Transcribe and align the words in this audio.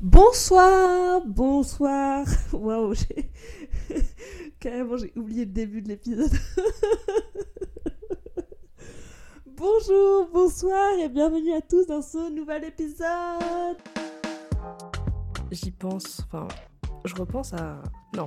Bonsoir, 0.00 1.22
bonsoir. 1.24 2.26
Waouh, 2.52 2.92
j'ai 2.92 3.30
carrément 4.60 4.98
j'ai 4.98 5.10
oublié 5.16 5.46
le 5.46 5.52
début 5.52 5.80
de 5.80 5.88
l'épisode. 5.88 6.30
Bonjour, 9.46 10.28
bonsoir 10.30 10.98
et 10.98 11.08
bienvenue 11.08 11.54
à 11.54 11.62
tous 11.62 11.86
dans 11.86 12.02
ce 12.02 12.30
nouvel 12.30 12.64
épisode. 12.64 13.78
J'y 15.50 15.70
pense, 15.70 16.20
enfin, 16.26 16.46
je 17.06 17.14
repense 17.14 17.54
à 17.54 17.82
non, 18.14 18.26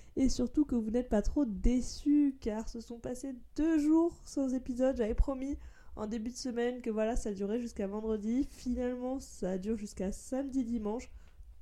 et 0.15 0.29
surtout 0.29 0.65
que 0.65 0.75
vous 0.75 0.91
n'êtes 0.91 1.09
pas 1.09 1.21
trop 1.21 1.45
déçus 1.45 2.35
car 2.41 2.67
ce 2.67 2.81
sont 2.81 2.99
passés 2.99 3.33
deux 3.55 3.79
jours 3.79 4.13
sans 4.25 4.53
épisode. 4.53 4.97
J'avais 4.97 5.15
promis 5.15 5.57
en 5.95 6.07
début 6.07 6.31
de 6.31 6.35
semaine 6.35 6.81
que 6.81 6.89
voilà 6.89 7.15
ça 7.15 7.33
durait 7.33 7.59
jusqu'à 7.59 7.87
vendredi. 7.87 8.45
Finalement 8.49 9.19
ça 9.19 9.57
dure 9.57 9.77
jusqu'à 9.77 10.11
samedi 10.11 10.63
dimanche 10.63 11.09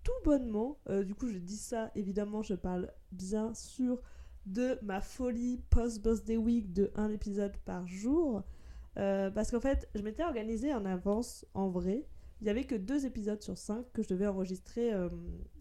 tout 0.04 0.12
bonnement. 0.24 0.80
Euh, 0.90 1.04
du 1.04 1.14
coup 1.14 1.28
je 1.28 1.38
dis 1.38 1.58
ça 1.58 1.92
évidemment 1.96 2.42
je 2.42 2.56
parle 2.56 2.92
bien 3.12 3.54
sûr 3.54 4.02
de 4.46 4.80
ma 4.82 5.02
folie 5.02 5.62
post-birthday 5.70 6.38
week 6.38 6.74
de 6.74 6.92
un 6.96 7.12
épisode 7.12 7.56
par 7.66 7.88
jour. 7.88 8.44
Euh, 8.98 9.30
parce 9.30 9.52
qu'en 9.52 9.62
fait 9.62 9.88
je 9.94 10.02
m'étais 10.02 10.24
organisée 10.24 10.74
en 10.74 10.86
avance 10.86 11.46
en 11.54 11.70
vrai. 11.70 12.08
Il 12.42 12.46
n'y 12.46 12.50
avait 12.50 12.64
que 12.64 12.76
deux 12.76 13.06
épisodes 13.06 13.42
sur 13.44 13.58
cinq 13.58 13.86
que 13.92 14.02
je 14.02 14.08
devais 14.08 14.26
enregistrer 14.26 14.94
euh, 14.94 15.10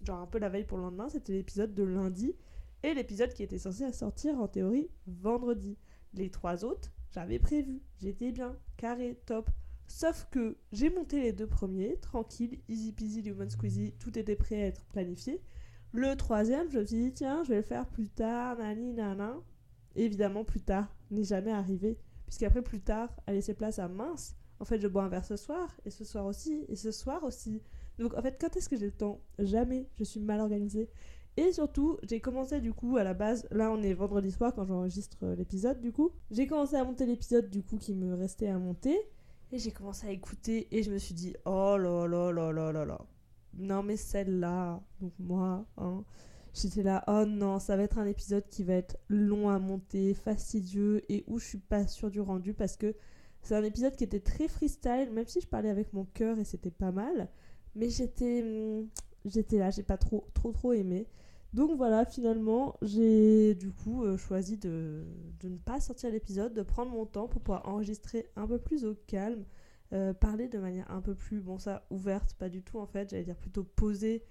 genre 0.05 0.21
un 0.21 0.27
peu 0.27 0.39
la 0.39 0.49
veille 0.49 0.65
pour 0.65 0.79
le 0.79 0.85
lendemain. 0.85 1.09
C'était 1.11 1.33
l'épisode 1.33 1.75
de 1.75 1.83
lundi 1.83 2.35
et 2.83 2.95
l'épisode 2.95 3.33
qui 3.33 3.43
était 3.43 3.59
censé 3.59 3.91
sortir 3.93 4.39
en 4.39 4.49
théorie 4.49 4.91
vendredi. 5.07 5.77
Les 6.15 6.31
trois 6.31 6.65
autres, 6.65 6.93
j'avais 7.11 7.39
prévu, 7.39 7.83
j'étais 7.99 8.33
bien, 8.33 8.57
carré, 8.77 9.21
top. 9.27 9.51
Sauf 9.87 10.29
que 10.31 10.59
j'ai 10.73 10.91
monté 10.91 11.21
les 11.21 11.33
deux 11.33 11.47
premiers, 11.47 11.99
tranquille, 11.99 12.61
easy 12.69 12.93
peasy, 12.93 13.23
lemon 13.23 13.49
squeezy, 13.49 13.95
tout 13.99 14.19
était 14.19 14.37
prêt 14.37 14.63
à 14.63 14.67
être 14.67 14.85
planifié. 14.87 15.43
Le 15.93 16.15
troisième, 16.17 16.71
je 16.71 16.79
me 16.79 16.85
suis 16.85 16.97
dit, 16.99 17.13
tiens, 17.13 17.43
je 17.45 17.49
vais 17.49 17.57
le 17.57 17.63
faire 17.63 17.89
plus 17.89 18.11
tard, 18.11 18.59
nani, 18.59 18.93
nana. 18.93 19.37
Évidemment, 19.97 20.45
plus 20.45 20.61
tard 20.61 20.95
n'est 21.11 21.25
jamais 21.25 21.51
arrivé, 21.51 21.99
puisqu'après, 22.27 22.61
plus 22.61 22.81
tard, 22.81 23.11
a 23.27 23.33
laissé 23.33 23.55
place 23.55 23.79
à 23.79 23.89
mince. 23.89 24.37
En 24.61 24.67
fait, 24.67 24.79
je 24.81 24.89
bois 24.89 25.05
un 25.05 25.09
verre 25.09 25.25
ce 25.25 25.37
soir, 25.37 25.75
et 25.87 25.91
ce 25.91 26.05
soir 26.05 26.27
aussi, 26.27 26.67
et 26.69 26.77
ce 26.77 26.91
soir 26.91 27.25
aussi. 27.25 27.63
Donc, 27.99 28.13
en 28.15 28.21
fait, 28.21 28.37
quand 28.39 28.55
est-ce 28.57 28.69
que 28.69 28.77
j'ai 28.77 28.87
le 28.87 28.93
temps? 28.93 29.23
Jamais. 29.39 29.89
Je 29.95 30.05
suis 30.05 30.21
mal 30.21 30.41
organisée. 30.41 30.91
Et 31.39 31.53
surtout, 31.53 31.99
j'ai 32.03 32.19
commencé 32.19 32.61
du 32.61 32.73
coup 32.73 32.97
à 32.97 33.05
la 33.05 33.15
base, 33.15 33.47
là 33.53 33.71
on 33.71 33.81
est 33.81 33.95
vendredi 33.95 34.33
soir 34.33 34.53
quand 34.53 34.65
j'enregistre 34.65 35.19
euh, 35.23 35.37
l'épisode 35.37 35.81
du 35.81 35.93
coup. 35.93 36.11
J'ai 36.33 36.49
commencé 36.49 36.75
à 36.75 36.83
monter 36.83 37.07
l'épisode 37.07 37.49
du 37.49 37.63
coup 37.63 37.77
qui 37.77 37.95
me 37.95 38.13
restait 38.17 38.49
à 38.49 38.59
monter. 38.59 38.99
Et 39.53 39.61
j'ai 39.61 39.71
commencé 39.71 40.09
à 40.09 40.11
écouter 40.11 40.67
et 40.73 40.83
je 40.83 40.91
me 40.91 40.99
suis 40.99 41.15
dit, 41.15 41.37
oh 41.45 41.77
là 41.79 42.09
là 42.09 42.33
là 42.33 42.51
là 42.51 42.73
là 42.73 42.85
là. 42.85 43.01
Non 43.55 43.85
mais 43.85 43.97
celle-là, 43.97 44.83
donc 45.01 45.13
moi, 45.21 45.65
hein, 45.77 46.03
j'étais 46.55 46.83
là, 46.83 47.05
oh 47.07 47.25
non, 47.25 47.61
ça 47.61 47.77
va 47.77 47.85
être 47.85 47.99
un 47.99 48.07
épisode 48.07 48.49
qui 48.49 48.65
va 48.65 48.75
être 48.75 48.99
long 49.09 49.49
à 49.49 49.61
monter, 49.61 50.15
fastidieux 50.15 51.05
et 51.09 51.23
où 51.29 51.39
je 51.39 51.45
suis 51.45 51.59
pas 51.59 51.87
sûre 51.87 52.11
du 52.11 52.21
rendu 52.21 52.53
parce 52.53 52.77
que 52.77 52.97
c'est 53.43 53.55
un 53.55 53.63
épisode 53.63 53.95
qui 53.95 54.03
était 54.03 54.19
très 54.19 54.49
freestyle, 54.49 55.11
même 55.13 55.29
si 55.29 55.41
je 55.41 55.47
parlais 55.47 55.71
avec 55.71 55.93
mon 55.93 56.05
cœur 56.05 56.37
et 56.41 56.45
c'était 56.45 56.73
pas 56.73 56.91
mal. 56.91 57.29
Mais 57.77 57.91
j'étais, 57.91 58.43
hmm, 58.43 58.89
j'étais 59.25 59.59
là, 59.59 59.71
j'ai 59.71 59.85
pas 59.85 59.99
trop, 59.99 60.27
trop, 60.35 60.51
trop 60.51 60.73
aimé. 60.73 61.07
Donc 61.55 61.77
voilà, 61.77 62.05
finalement, 62.05 62.77
j'ai 62.83 63.55
du 63.55 63.73
coup 63.73 64.05
euh, 64.05 64.19
choisi 64.19 64.59
de, 64.59 65.05
ne 65.43 65.57
pas 65.57 65.81
sortir 65.81 66.11
l'épisode, 66.11 66.53
de 66.53 66.63
prendre 66.63 66.91
mon 66.93 67.07
temps 67.07 67.27
pour 67.27 67.41
pouvoir 67.41 67.67
enregistrer 67.67 68.27
un 68.37 68.47
peu 68.47 68.59
plus 68.59 68.85
au 68.85 68.95
calme, 69.07 69.45
euh, 69.95 70.13
parler 70.13 70.49
de 70.49 70.59
manière 70.59 70.91
un 70.91 71.01
peu 71.01 71.15
plus, 71.15 71.41
bon 71.41 71.59
ça, 71.59 71.87
ouverte, 71.91 72.35
pas 72.35 72.51
du 72.51 72.63
tout 72.63 72.79
en 72.79 72.87
fait, 72.87 73.09
j'allais 73.09 73.25
dire 73.25 73.37
plutôt 73.37 73.65
posée, 73.65 74.23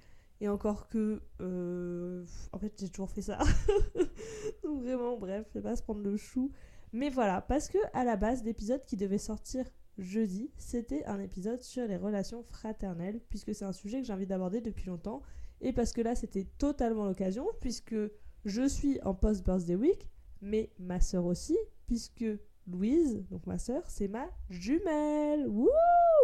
et 0.41 0.47
encore 0.47 0.89
que, 0.89 1.23
euh, 1.41 2.23
en 2.51 2.59
fait 2.59 2.73
j'ai 2.79 2.89
toujours 2.89 3.09
fait 3.09 3.23
ça. 3.23 3.39
Donc 4.63 4.83
vraiment, 4.83 5.17
bref, 5.17 5.47
je 5.49 5.55
vais 5.55 5.63
pas 5.63 5.75
se 5.75 5.81
prendre 5.81 6.01
le 6.01 6.17
chou. 6.17 6.51
Mais 6.93 7.09
voilà, 7.09 7.41
parce 7.41 7.67
que 7.67 7.79
à 7.93 8.03
la 8.03 8.15
base, 8.15 8.43
l'épisode 8.43 8.85
qui 8.85 8.95
devait 8.95 9.17
sortir 9.17 9.65
jeudi, 9.97 10.51
c'était 10.57 11.03
un 11.05 11.19
épisode 11.19 11.63
sur 11.63 11.87
les 11.87 11.97
relations 11.97 12.43
fraternelles, 12.43 13.19
puisque 13.29 13.55
c'est 13.55 13.65
un 13.65 13.73
sujet 13.73 14.01
que 14.01 14.05
j'ai 14.05 14.13
envie 14.13 14.27
d'aborder 14.27 14.61
depuis 14.61 14.85
longtemps 14.85 15.23
et 15.61 15.73
parce 15.73 15.93
que 15.93 16.01
là 16.01 16.15
c'était 16.15 16.45
totalement 16.57 17.05
l'occasion 17.05 17.47
puisque 17.61 17.95
je 18.45 18.67
suis 18.67 19.01
en 19.01 19.13
post-birthday 19.13 19.75
week, 19.75 20.09
mais 20.41 20.71
ma 20.79 20.99
sœur 20.99 21.25
aussi, 21.25 21.57
puisque 21.85 22.25
Louise, 22.67 23.25
donc 23.29 23.45
ma 23.45 23.57
sœur, 23.57 23.83
c'est 23.87 24.07
ma 24.07 24.29
jumelle. 24.49 25.49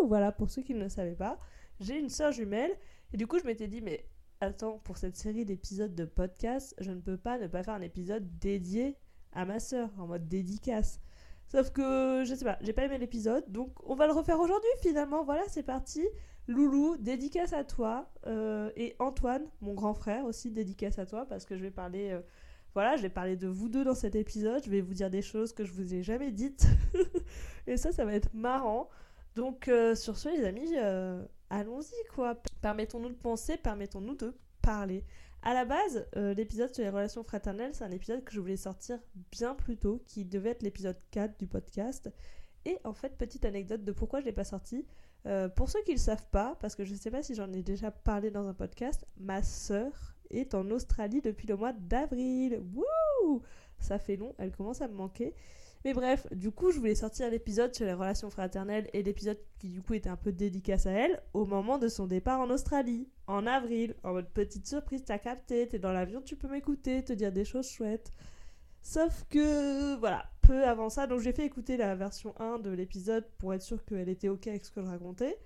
Voilà, 0.05 0.31
pour 0.31 0.49
ceux 0.49 0.61
qui 0.61 0.73
ne 0.73 0.79
le 0.79 0.89
savaient 0.89 1.15
pas, 1.15 1.39
j'ai 1.79 1.97
une 1.97 2.09
sœur 2.09 2.31
jumelle. 2.31 2.71
Et 3.13 3.17
du 3.17 3.27
coup, 3.27 3.39
je 3.39 3.45
m'étais 3.45 3.67
dit, 3.67 3.81
mais 3.81 4.05
attends, 4.41 4.79
pour 4.79 4.97
cette 4.97 5.15
série 5.15 5.45
d'épisodes 5.45 5.95
de 5.95 6.05
podcast, 6.05 6.75
je 6.79 6.91
ne 6.91 6.99
peux 6.99 7.17
pas 7.17 7.37
ne 7.37 7.47
pas 7.47 7.63
faire 7.63 7.75
un 7.75 7.81
épisode 7.81 8.39
dédié 8.39 8.97
à 9.31 9.45
ma 9.45 9.59
sœur, 9.59 9.89
en 9.97 10.07
mode 10.07 10.27
dédicace. 10.27 10.99
Sauf 11.47 11.71
que, 11.71 12.23
je 12.25 12.35
sais 12.35 12.45
pas, 12.45 12.57
j'ai 12.61 12.73
pas 12.73 12.85
aimé 12.85 12.97
l'épisode, 12.97 13.43
donc 13.51 13.71
on 13.87 13.95
va 13.95 14.07
le 14.07 14.13
refaire 14.13 14.39
aujourd'hui 14.39 14.69
finalement. 14.81 15.23
Voilà, 15.23 15.43
c'est 15.47 15.63
parti. 15.63 16.01
Loulou, 16.47 16.97
dédicace 16.97 17.53
à 17.53 17.63
toi. 17.63 18.09
Euh, 18.27 18.71
et 18.75 18.95
Antoine, 18.99 19.45
mon 19.61 19.73
grand 19.73 19.93
frère 19.93 20.25
aussi, 20.25 20.51
dédicace 20.51 20.99
à 20.99 21.05
toi 21.05 21.25
parce 21.25 21.45
que 21.45 21.57
je 21.57 21.63
vais 21.63 21.71
parler. 21.71 22.11
Euh, 22.11 22.21
voilà, 22.73 22.97
je 22.97 23.03
vais 23.03 23.09
parler 23.09 23.37
de 23.37 23.47
vous 23.47 23.69
deux 23.69 23.83
dans 23.83 23.95
cet 23.95 24.15
épisode. 24.15 24.63
Je 24.65 24.69
vais 24.69 24.81
vous 24.81 24.93
dire 24.93 25.09
des 25.09 25.21
choses 25.21 25.53
que 25.53 25.63
je 25.63 25.71
vous 25.71 25.93
ai 25.93 26.03
jamais 26.03 26.31
dites. 26.31 26.65
et 27.67 27.77
ça, 27.77 27.91
ça 27.91 28.03
va 28.03 28.13
être 28.13 28.33
marrant. 28.33 28.89
Donc, 29.35 29.67
euh, 29.67 29.95
sur 29.95 30.17
ce, 30.17 30.29
les 30.29 30.43
amis, 30.43 30.75
allons-y 31.49 32.07
quoi. 32.13 32.41
Permettons-nous 32.61 33.09
de 33.09 33.15
penser, 33.15 33.57
permettons-nous 33.57 34.15
de 34.15 34.33
parler. 34.61 35.05
À 35.43 35.53
la 35.53 35.65
base, 35.65 36.07
l'épisode 36.15 36.73
sur 36.73 36.83
les 36.83 36.89
relations 36.89 37.23
fraternelles, 37.23 37.71
c'est 37.73 37.83
un 37.83 37.91
épisode 37.91 38.23
que 38.23 38.31
je 38.31 38.39
voulais 38.39 38.55
sortir 38.55 38.97
bien 39.29 39.55
plus 39.55 39.75
tôt, 39.77 40.01
qui 40.07 40.23
devait 40.23 40.51
être 40.51 40.63
l'épisode 40.63 40.97
4 41.11 41.37
du 41.37 41.47
podcast. 41.47 42.09
Et 42.65 42.77
en 42.85 42.93
fait, 42.93 43.17
petite 43.17 43.43
anecdote 43.43 43.83
de 43.83 43.91
pourquoi 43.91 44.19
je 44.19 44.25
ne 44.25 44.29
l'ai 44.29 44.35
pas 44.35 44.45
sorti. 44.45 44.85
Euh, 45.25 45.47
pour 45.47 45.69
ceux 45.69 45.81
qui 45.83 45.91
ne 45.91 45.95
le 45.95 46.01
savent 46.01 46.27
pas, 46.31 46.57
parce 46.59 46.75
que 46.75 46.83
je 46.83 46.93
ne 46.93 46.97
sais 46.97 47.11
pas 47.11 47.23
si 47.23 47.35
j'en 47.35 47.51
ai 47.53 47.63
déjà 47.63 47.91
parlé 47.91 48.29
dans 48.31 48.47
un 48.47 48.53
podcast, 48.53 49.05
ma 49.17 49.41
sœur 49.41 50.15
est 50.29 50.53
en 50.53 50.69
Australie 50.71 51.21
depuis 51.21 51.47
le 51.47 51.55
mois 51.55 51.73
d'avril. 51.73 52.61
Wouh 52.73 53.41
Ça 53.79 53.99
fait 53.99 54.15
long, 54.15 54.33
elle 54.37 54.51
commence 54.51 54.81
à 54.81 54.87
me 54.87 54.95
manquer. 54.95 55.33
Mais 55.85 55.93
bref, 55.93 56.27
du 56.31 56.49
coup, 56.49 56.71
je 56.71 56.79
voulais 56.79 56.95
sortir 56.95 57.29
l'épisode 57.29 57.75
sur 57.75 57.85
les 57.85 57.93
relations 57.93 58.29
fraternelles 58.29 58.89
et 58.93 59.03
l'épisode 59.03 59.37
qui 59.59 59.67
du 59.67 59.81
coup 59.81 59.93
était 59.93 60.09
un 60.09 60.15
peu 60.15 60.31
dédicace 60.31 60.85
à 60.85 60.91
elle 60.91 61.21
au 61.33 61.45
moment 61.45 61.77
de 61.77 61.89
son 61.89 62.07
départ 62.07 62.39
en 62.39 62.49
Australie, 62.49 63.09
en 63.27 63.45
avril, 63.45 63.95
en 64.03 64.13
mode 64.13 64.29
petite 64.29 64.65
surprise, 64.65 65.03
t'as 65.05 65.17
capté, 65.17 65.67
t'es 65.67 65.79
dans 65.79 65.91
l'avion, 65.91 66.21
tu 66.21 66.37
peux 66.37 66.47
m'écouter, 66.47 67.03
te 67.03 67.11
dire 67.11 67.33
des 67.33 67.43
choses 67.43 67.67
chouettes. 67.67 68.13
Sauf 68.83 69.23
que, 69.29 69.95
voilà, 69.95 70.25
peu 70.41 70.65
avant 70.65 70.89
ça, 70.89 71.07
donc 71.07 71.21
j'ai 71.21 71.31
fait 71.31 71.45
écouter 71.45 71.77
la 71.77 71.95
version 71.95 72.35
1 72.37 72.59
de 72.59 72.69
l'épisode 72.69 73.25
pour 73.37 73.53
être 73.53 73.61
sûr 73.61 73.83
qu'elle 73.85 74.09
était 74.09 74.27
ok 74.27 74.45
avec 74.47 74.65
ce 74.65 74.71
que 74.71 74.81
je 74.81 74.87
racontais. 74.87 75.39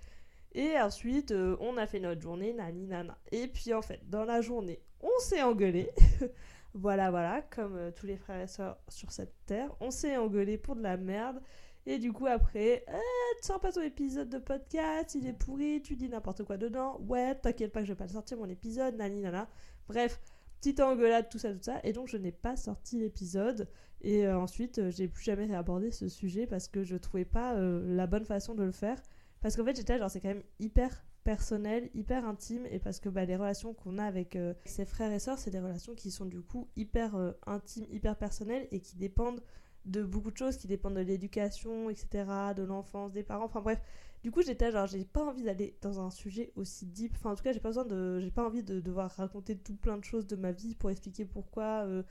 Et 0.54 0.76
ensuite, 0.80 1.30
euh, 1.30 1.56
on 1.60 1.76
a 1.76 1.86
fait 1.86 2.00
notre 2.00 2.20
journée, 2.20 2.52
nani 2.52 2.88
nana. 2.88 3.16
Et 3.30 3.46
puis 3.46 3.72
en 3.72 3.80
fait, 3.80 4.00
dans 4.10 4.24
la 4.24 4.40
journée, 4.40 4.82
on 5.00 5.20
s'est 5.20 5.40
engueulé. 5.40 5.88
voilà, 6.74 7.12
voilà, 7.12 7.42
comme 7.42 7.76
euh, 7.76 7.90
tous 7.92 8.06
les 8.06 8.16
frères 8.16 8.40
et 8.40 8.48
sœurs 8.48 8.76
sur 8.88 9.12
cette 9.12 9.34
terre. 9.46 9.70
On 9.78 9.92
s'est 9.92 10.16
engueulé 10.16 10.58
pour 10.58 10.74
de 10.74 10.82
la 10.82 10.96
merde. 10.96 11.40
Et 11.86 11.98
du 11.98 12.12
coup, 12.12 12.26
après, 12.26 12.84
eh, 12.88 13.36
tu 13.40 13.46
sors 13.46 13.60
pas 13.60 13.70
ton 13.70 13.82
épisode 13.82 14.28
de 14.28 14.38
podcast, 14.38 15.14
il 15.14 15.26
est 15.28 15.32
pourri, 15.32 15.80
tu 15.80 15.94
dis 15.94 16.08
n'importe 16.08 16.42
quoi 16.42 16.56
dedans. 16.56 17.00
Ouais, 17.06 17.36
t'inquiète 17.36 17.72
pas 17.72 17.80
que 17.80 17.86
je 17.86 17.92
vais 17.92 17.96
pas 17.96 18.04
le 18.04 18.10
sortir 18.10 18.36
mon 18.36 18.48
épisode, 18.48 18.96
nani 18.96 19.20
nana. 19.20 19.48
Bref, 19.86 20.20
petite 20.60 20.80
engueulade, 20.80 21.28
tout 21.28 21.38
ça, 21.38 21.52
tout 21.52 21.62
ça. 21.62 21.80
Et 21.84 21.92
donc, 21.92 22.08
je 22.08 22.16
n'ai 22.16 22.32
pas 22.32 22.56
sorti 22.56 22.98
l'épisode. 22.98 23.68
Et 24.00 24.26
euh, 24.26 24.38
ensuite, 24.38 24.78
euh, 24.78 24.90
j'ai 24.90 25.08
plus 25.08 25.24
jamais 25.24 25.46
réabordé 25.46 25.90
ce 25.90 26.08
sujet 26.08 26.46
parce 26.46 26.68
que 26.68 26.84
je 26.84 26.96
trouvais 26.96 27.24
pas 27.24 27.54
euh, 27.56 27.82
la 27.94 28.06
bonne 28.06 28.24
façon 28.24 28.54
de 28.54 28.62
le 28.62 28.72
faire. 28.72 29.02
Parce 29.40 29.56
qu'en 29.56 29.64
fait, 29.64 29.76
j'étais 29.76 29.98
genre, 29.98 30.10
c'est 30.10 30.20
quand 30.20 30.28
même 30.28 30.44
hyper 30.58 31.04
personnel, 31.24 31.90
hyper 31.94 32.26
intime. 32.26 32.66
Et 32.70 32.78
parce 32.78 33.00
que 33.00 33.08
bah, 33.08 33.24
les 33.24 33.36
relations 33.36 33.74
qu'on 33.74 33.98
a 33.98 34.04
avec 34.04 34.38
ses 34.64 34.84
frères 34.84 35.12
et 35.12 35.18
sœurs, 35.18 35.38
c'est 35.38 35.50
des 35.50 35.60
relations 35.60 35.94
qui 35.94 36.10
sont 36.10 36.26
du 36.26 36.40
coup 36.40 36.68
hyper 36.76 37.34
intimes, 37.46 37.86
hyper 37.90 38.16
personnelles 38.16 38.66
et 38.70 38.80
qui 38.80 38.96
dépendent 38.96 39.42
de 39.84 40.02
beaucoup 40.02 40.30
de 40.30 40.36
choses, 40.36 40.56
qui 40.56 40.66
dépendent 40.66 40.96
de 40.96 41.00
l'éducation, 41.00 41.90
etc., 41.90 42.24
de 42.56 42.62
l'enfance, 42.62 43.12
des 43.12 43.22
parents. 43.22 43.44
Enfin 43.44 43.60
bref, 43.60 43.80
Du 44.22 44.32
coup, 44.32 44.42
j'étais 44.42 44.72
genre, 44.72 44.86
j'ai 44.86 45.04
pas 45.04 45.24
envie 45.24 45.44
d'aller 45.44 45.76
dans 45.80 46.00
un 46.00 46.10
sujet 46.10 46.52
aussi 46.56 46.86
deep. 46.86 47.12
Enfin, 47.16 47.30
en 47.30 47.34
tout 47.36 47.44
cas, 47.44 47.52
j'ai 47.52 47.60
pas 47.60 47.68
besoin 47.68 47.84
de. 47.84 48.18
J'ai 48.18 48.30
pas 48.30 48.44
envie 48.44 48.64
de 48.64 48.80
devoir 48.80 49.10
raconter 49.12 49.56
tout 49.56 49.76
plein 49.76 49.96
de 49.96 50.04
choses 50.04 50.26
de 50.26 50.34
ma 50.36 50.50
vie 50.50 50.74
pour 50.74 50.90
expliquer 50.90 51.24
pourquoi 51.24 51.84
euh, 51.86 52.02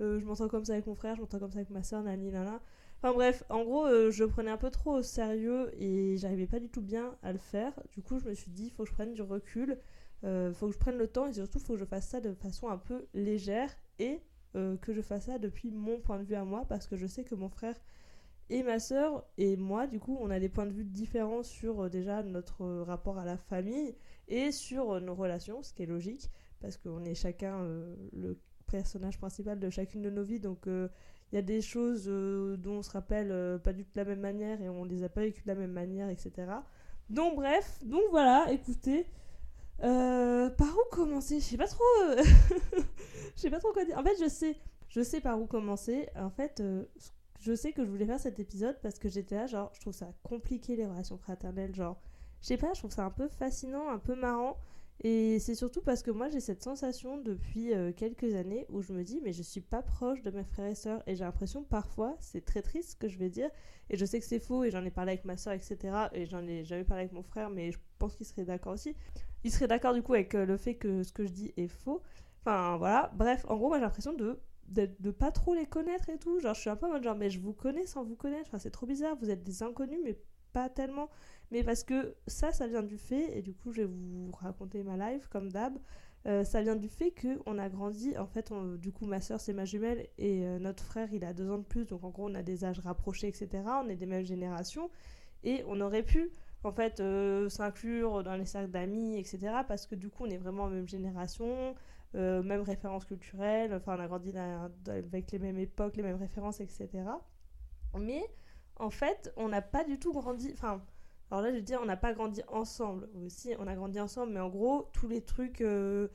euh, 0.00 0.20
je 0.20 0.24
m'entends 0.24 0.48
comme 0.48 0.64
ça 0.64 0.74
avec 0.74 0.86
mon 0.86 0.94
frère, 0.94 1.16
je 1.16 1.22
m'entends 1.22 1.40
comme 1.40 1.50
ça 1.50 1.58
avec 1.58 1.70
ma 1.70 1.82
soeur, 1.82 2.02
nani, 2.04 2.30
nana. 2.30 2.60
Enfin 2.98 3.12
bref, 3.12 3.42
en 3.50 3.64
gros, 3.64 3.84
euh, 3.86 4.10
je 4.10 4.24
prenais 4.24 4.50
un 4.50 4.56
peu 4.56 4.70
trop 4.70 4.98
au 4.98 5.02
sérieux 5.02 5.70
et 5.78 6.16
j'arrivais 6.18 6.46
pas 6.46 6.60
du 6.60 6.68
tout 6.68 6.82
bien 6.82 7.16
à 7.22 7.32
le 7.32 7.38
faire. 7.38 7.72
Du 7.92 8.00
coup, 8.00 8.18
je 8.20 8.28
me 8.28 8.34
suis 8.34 8.50
dit, 8.50 8.70
faut 8.70 8.84
que 8.84 8.88
je 8.88 8.94
prenne 8.94 9.12
du 9.12 9.22
recul, 9.22 9.78
faut 10.22 10.66
que 10.68 10.72
je 10.72 10.78
prenne 10.78 10.96
le 10.96 11.08
temps 11.08 11.26
et 11.26 11.32
surtout, 11.32 11.58
faut 11.58 11.74
que 11.74 11.80
je 11.80 11.84
fasse 11.84 12.08
ça 12.08 12.20
de 12.20 12.32
façon 12.32 12.68
un 12.68 12.78
peu 12.78 13.06
légère 13.12 13.70
et 13.98 14.20
que 14.54 14.94
je 14.94 15.02
fasse 15.02 15.26
ça 15.26 15.38
depuis 15.38 15.70
mon 15.70 16.00
point 16.00 16.18
de 16.18 16.24
vue 16.24 16.34
à 16.34 16.44
moi 16.44 16.64
parce 16.68 16.86
que 16.86 16.96
je 16.96 17.06
sais 17.06 17.22
que 17.22 17.34
mon 17.34 17.48
frère 17.50 17.76
et 18.48 18.62
ma 18.62 18.78
sœur 18.78 19.24
et 19.38 19.56
moi, 19.56 19.86
du 19.86 19.98
coup, 19.98 20.16
on 20.20 20.30
a 20.30 20.38
des 20.38 20.48
points 20.48 20.66
de 20.66 20.72
vue 20.72 20.84
différents 20.84 21.42
sur 21.42 21.84
euh, 21.84 21.88
déjà 21.88 22.22
notre 22.22 22.62
euh, 22.62 22.84
rapport 22.84 23.18
à 23.18 23.24
la 23.24 23.36
famille 23.36 23.94
et 24.28 24.52
sur 24.52 24.92
euh, 24.92 25.00
nos 25.00 25.14
relations, 25.14 25.62
ce 25.62 25.72
qui 25.72 25.82
est 25.82 25.86
logique, 25.86 26.30
parce 26.60 26.76
qu'on 26.76 27.04
est 27.04 27.14
chacun 27.14 27.60
le 28.12 28.38
personnage 28.66 29.18
principal 29.18 29.58
de 29.58 29.68
chacune 29.68 30.02
de 30.02 30.10
nos 30.10 30.22
vies. 30.22 30.40
Donc 30.40 30.66
il 30.66 31.34
y 31.34 31.36
a 31.36 31.42
des 31.42 31.60
choses 31.60 32.06
dont 32.06 32.78
on 32.78 32.82
se 32.82 32.90
rappelle 32.90 33.60
pas 33.62 33.72
du 33.72 33.84
tout 33.84 33.92
de 33.94 34.00
la 34.00 34.06
même 34.06 34.20
manière 34.20 34.62
et 34.62 34.68
on 34.68 34.84
les 34.84 35.04
a 35.04 35.08
pas 35.08 35.20
vécues 35.20 35.42
de 35.42 35.48
la 35.48 35.54
même 35.54 35.72
manière, 35.72 36.08
etc. 36.08 36.32
Donc 37.10 37.36
bref, 37.36 37.78
donc 37.84 38.02
voilà, 38.10 38.50
écoutez. 38.50 39.06
par 39.78 40.74
où 40.74 40.90
commencer? 40.90 41.40
Je 41.40 41.44
sais 41.44 41.56
pas 41.58 41.68
trop. 41.68 41.84
Je 43.36 43.42
sais 43.42 43.50
pas 43.50 43.58
trop 43.58 43.72
quoi 43.72 43.84
dire. 43.84 43.98
En 43.98 44.02
fait, 44.02 44.16
je 44.18 44.30
sais, 44.30 44.56
je 44.88 45.02
sais 45.02 45.20
par 45.20 45.38
où 45.38 45.46
commencer. 45.46 46.08
En 46.16 46.30
fait, 46.30 46.56
ce 46.56 47.10
je 47.46 47.54
sais 47.54 47.72
que 47.72 47.84
je 47.84 47.90
voulais 47.90 48.06
faire 48.06 48.18
cet 48.18 48.40
épisode 48.40 48.76
parce 48.82 48.98
que 48.98 49.08
j'étais 49.08 49.36
là, 49.36 49.46
genre, 49.46 49.70
je 49.72 49.80
trouve 49.80 49.94
ça 49.94 50.12
compliqué 50.24 50.74
les 50.74 50.84
relations 50.84 51.16
fraternelles. 51.16 51.72
Genre, 51.74 51.96
je 52.40 52.48
sais 52.48 52.56
pas, 52.56 52.72
je 52.74 52.80
trouve 52.80 52.90
ça 52.90 53.04
un 53.04 53.10
peu 53.10 53.28
fascinant, 53.28 53.88
un 53.88 54.00
peu 54.00 54.16
marrant. 54.16 54.56
Et 55.04 55.38
c'est 55.38 55.54
surtout 55.54 55.82
parce 55.82 56.02
que 56.02 56.10
moi 56.10 56.30
j'ai 56.30 56.40
cette 56.40 56.62
sensation 56.62 57.18
depuis 57.18 57.74
euh, 57.74 57.92
quelques 57.92 58.34
années 58.34 58.64
où 58.70 58.80
je 58.80 58.94
me 58.94 59.04
dis 59.04 59.20
mais 59.22 59.34
je 59.34 59.42
suis 59.42 59.60
pas 59.60 59.82
proche 59.82 60.22
de 60.22 60.30
mes 60.30 60.42
frères 60.42 60.68
et 60.68 60.74
sœurs 60.74 61.02
et 61.06 61.14
j'ai 61.14 61.24
l'impression 61.24 61.62
parfois, 61.64 62.16
c'est 62.18 62.42
très 62.46 62.62
triste 62.62 62.92
ce 62.92 62.96
que 62.96 63.06
je 63.06 63.18
vais 63.18 63.28
dire 63.28 63.50
et 63.90 63.98
je 63.98 64.06
sais 64.06 64.18
que 64.18 64.24
c'est 64.24 64.40
faux 64.40 64.64
et 64.64 64.70
j'en 64.70 64.82
ai 64.86 64.90
parlé 64.90 65.12
avec 65.12 65.26
ma 65.26 65.36
soeur 65.36 65.52
etc 65.52 66.08
et 66.12 66.24
j'en 66.24 66.46
ai 66.46 66.64
jamais 66.64 66.84
parlé 66.84 67.02
avec 67.02 67.12
mon 67.12 67.22
frère 67.22 67.50
mais 67.50 67.72
je 67.72 67.78
pense 67.98 68.16
qu'il 68.16 68.24
serait 68.24 68.46
d'accord 68.46 68.72
aussi. 68.72 68.96
Il 69.44 69.52
serait 69.52 69.68
d'accord 69.68 69.92
du 69.92 70.02
coup 70.02 70.14
avec 70.14 70.34
euh, 70.34 70.46
le 70.46 70.56
fait 70.56 70.76
que 70.76 71.02
ce 71.02 71.12
que 71.12 71.26
je 71.26 71.30
dis 71.30 71.52
est 71.58 71.68
faux. 71.68 72.00
Enfin 72.40 72.78
voilà, 72.78 73.12
bref, 73.14 73.44
en 73.48 73.56
gros 73.58 73.68
moi 73.68 73.76
j'ai 73.76 73.84
l'impression 73.84 74.14
de 74.14 74.40
de, 74.68 75.10
pas 75.10 75.30
trop 75.30 75.54
les 75.54 75.66
connaître 75.66 76.08
et 76.10 76.18
tout. 76.18 76.38
Genre, 76.40 76.54
je 76.54 76.60
suis 76.60 76.70
un 76.70 76.76
peu 76.76 76.86
en 76.86 77.00
genre, 77.02 77.16
mais 77.16 77.30
je 77.30 77.40
vous 77.40 77.52
connais 77.52 77.86
sans 77.86 78.04
vous 78.04 78.16
connaître. 78.16 78.48
Enfin, 78.48 78.58
c'est 78.58 78.70
trop 78.70 78.86
bizarre. 78.86 79.16
Vous 79.20 79.30
êtes 79.30 79.42
des 79.42 79.62
inconnus, 79.62 80.00
mais 80.04 80.18
pas 80.52 80.68
tellement. 80.68 81.08
Mais 81.50 81.62
parce 81.62 81.84
que 81.84 82.14
ça, 82.26 82.52
ça 82.52 82.66
vient 82.66 82.82
du 82.82 82.98
fait, 82.98 83.38
et 83.38 83.42
du 83.42 83.54
coup, 83.54 83.72
je 83.72 83.82
vais 83.82 83.88
vous 83.88 84.30
raconter 84.40 84.82
ma 84.82 84.96
life 84.96 85.28
comme 85.28 85.50
d'hab. 85.52 85.78
Euh, 86.26 86.42
ça 86.42 86.60
vient 86.60 86.74
du 86.74 86.88
fait 86.88 87.12
qu'on 87.12 87.58
a 87.58 87.68
grandi. 87.68 88.16
En 88.18 88.26
fait, 88.26 88.52
du 88.78 88.90
coup, 88.90 89.06
ma 89.06 89.20
soeur, 89.20 89.40
c'est 89.40 89.52
ma 89.52 89.64
jumelle, 89.64 90.08
et 90.18 90.44
euh, 90.44 90.58
notre 90.58 90.82
frère, 90.82 91.12
il 91.12 91.24
a 91.24 91.32
deux 91.32 91.50
ans 91.50 91.58
de 91.58 91.64
plus. 91.64 91.84
Donc, 91.86 92.02
en 92.04 92.10
gros, 92.10 92.28
on 92.28 92.34
a 92.34 92.42
des 92.42 92.64
âges 92.64 92.80
rapprochés, 92.80 93.28
etc. 93.28 93.48
On 93.84 93.88
est 93.88 93.96
des 93.96 94.06
mêmes 94.06 94.24
générations. 94.24 94.90
Et 95.44 95.62
on 95.68 95.80
aurait 95.80 96.02
pu, 96.02 96.30
en 96.64 96.72
fait, 96.72 96.98
euh, 97.00 97.48
s'inclure 97.48 98.24
dans 98.24 98.34
les 98.34 98.46
cercles 98.46 98.70
d'amis, 98.70 99.18
etc. 99.18 99.38
Parce 99.68 99.86
que 99.86 99.94
du 99.94 100.08
coup, 100.08 100.24
on 100.24 100.30
est 100.30 100.38
vraiment 100.38 100.64
en 100.64 100.70
même 100.70 100.88
génération. 100.88 101.74
Euh, 102.14 102.42
même 102.42 102.62
références 102.62 103.04
culturelles, 103.04 103.74
enfin 103.74 103.96
on 103.98 104.00
a 104.00 104.06
grandi 104.06 104.32
avec 104.86 105.32
les 105.32 105.38
mêmes 105.38 105.58
époques, 105.58 105.96
les 105.96 106.02
mêmes 106.02 106.16
références, 106.16 106.60
etc. 106.60 106.88
Mais 107.98 108.22
en 108.76 108.90
fait, 108.90 109.34
on 109.36 109.48
n'a 109.48 109.60
pas 109.60 109.84
du 109.84 109.98
tout 109.98 110.12
grandi, 110.12 110.50
enfin, 110.52 110.82
alors 111.30 111.42
là 111.42 111.50
je 111.50 111.56
veux 111.56 111.62
dire, 111.62 111.80
on 111.82 111.84
n'a 111.84 111.96
pas 111.96 112.14
grandi 112.14 112.42
ensemble 112.48 113.08
aussi, 113.26 113.54
on 113.58 113.66
a 113.66 113.74
grandi 113.74 114.00
ensemble, 114.00 114.32
mais 114.32 114.40
en 114.40 114.48
gros, 114.48 114.88
tous 114.92 115.08
les 115.08 115.20
trucs, 115.20 115.60
euh, 115.60 116.08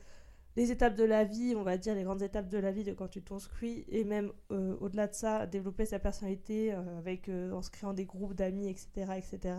les 0.56 0.72
étapes 0.72 0.96
de 0.96 1.04
la 1.04 1.24
vie, 1.24 1.54
on 1.56 1.64
va 1.64 1.78
dire 1.78 1.94
les 1.94 2.04
grandes 2.04 2.24
étapes 2.24 2.50
de 2.50 2.58
la 2.58 2.72
vie 2.72 2.84
de 2.84 2.94
quand 2.94 3.10
tu 3.10 3.22
construis, 3.22 3.86
et 3.90 4.04
même 4.04 4.32
euh, 4.52 4.78
au-delà 4.80 5.08
de 5.08 5.14
ça, 5.14 5.46
développer 5.46 5.86
sa 5.86 6.00
personnalité 6.00 6.72
avec, 6.72 7.30
en 7.30 7.62
se 7.62 7.70
créant 7.70 7.94
des 7.94 8.06
groupes 8.06 8.34
d'amis, 8.34 8.70
etc., 8.70 8.90
etc., 9.18 9.56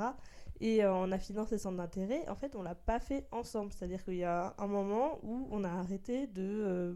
et 0.62 0.84
euh, 0.84 0.94
en 0.94 1.10
affinant 1.10 1.44
ses 1.44 1.58
centres 1.58 1.76
d'intérêt, 1.76 2.26
en 2.28 2.36
fait, 2.36 2.54
on 2.54 2.62
l'a 2.62 2.76
pas 2.76 3.00
fait 3.00 3.26
ensemble. 3.32 3.72
C'est-à-dire 3.72 4.02
qu'il 4.04 4.14
y 4.14 4.24
a 4.24 4.54
un 4.58 4.68
moment 4.68 5.18
où 5.24 5.48
on 5.50 5.64
a 5.64 5.68
arrêté 5.68 6.28
de. 6.28 6.42
Euh, 6.42 6.94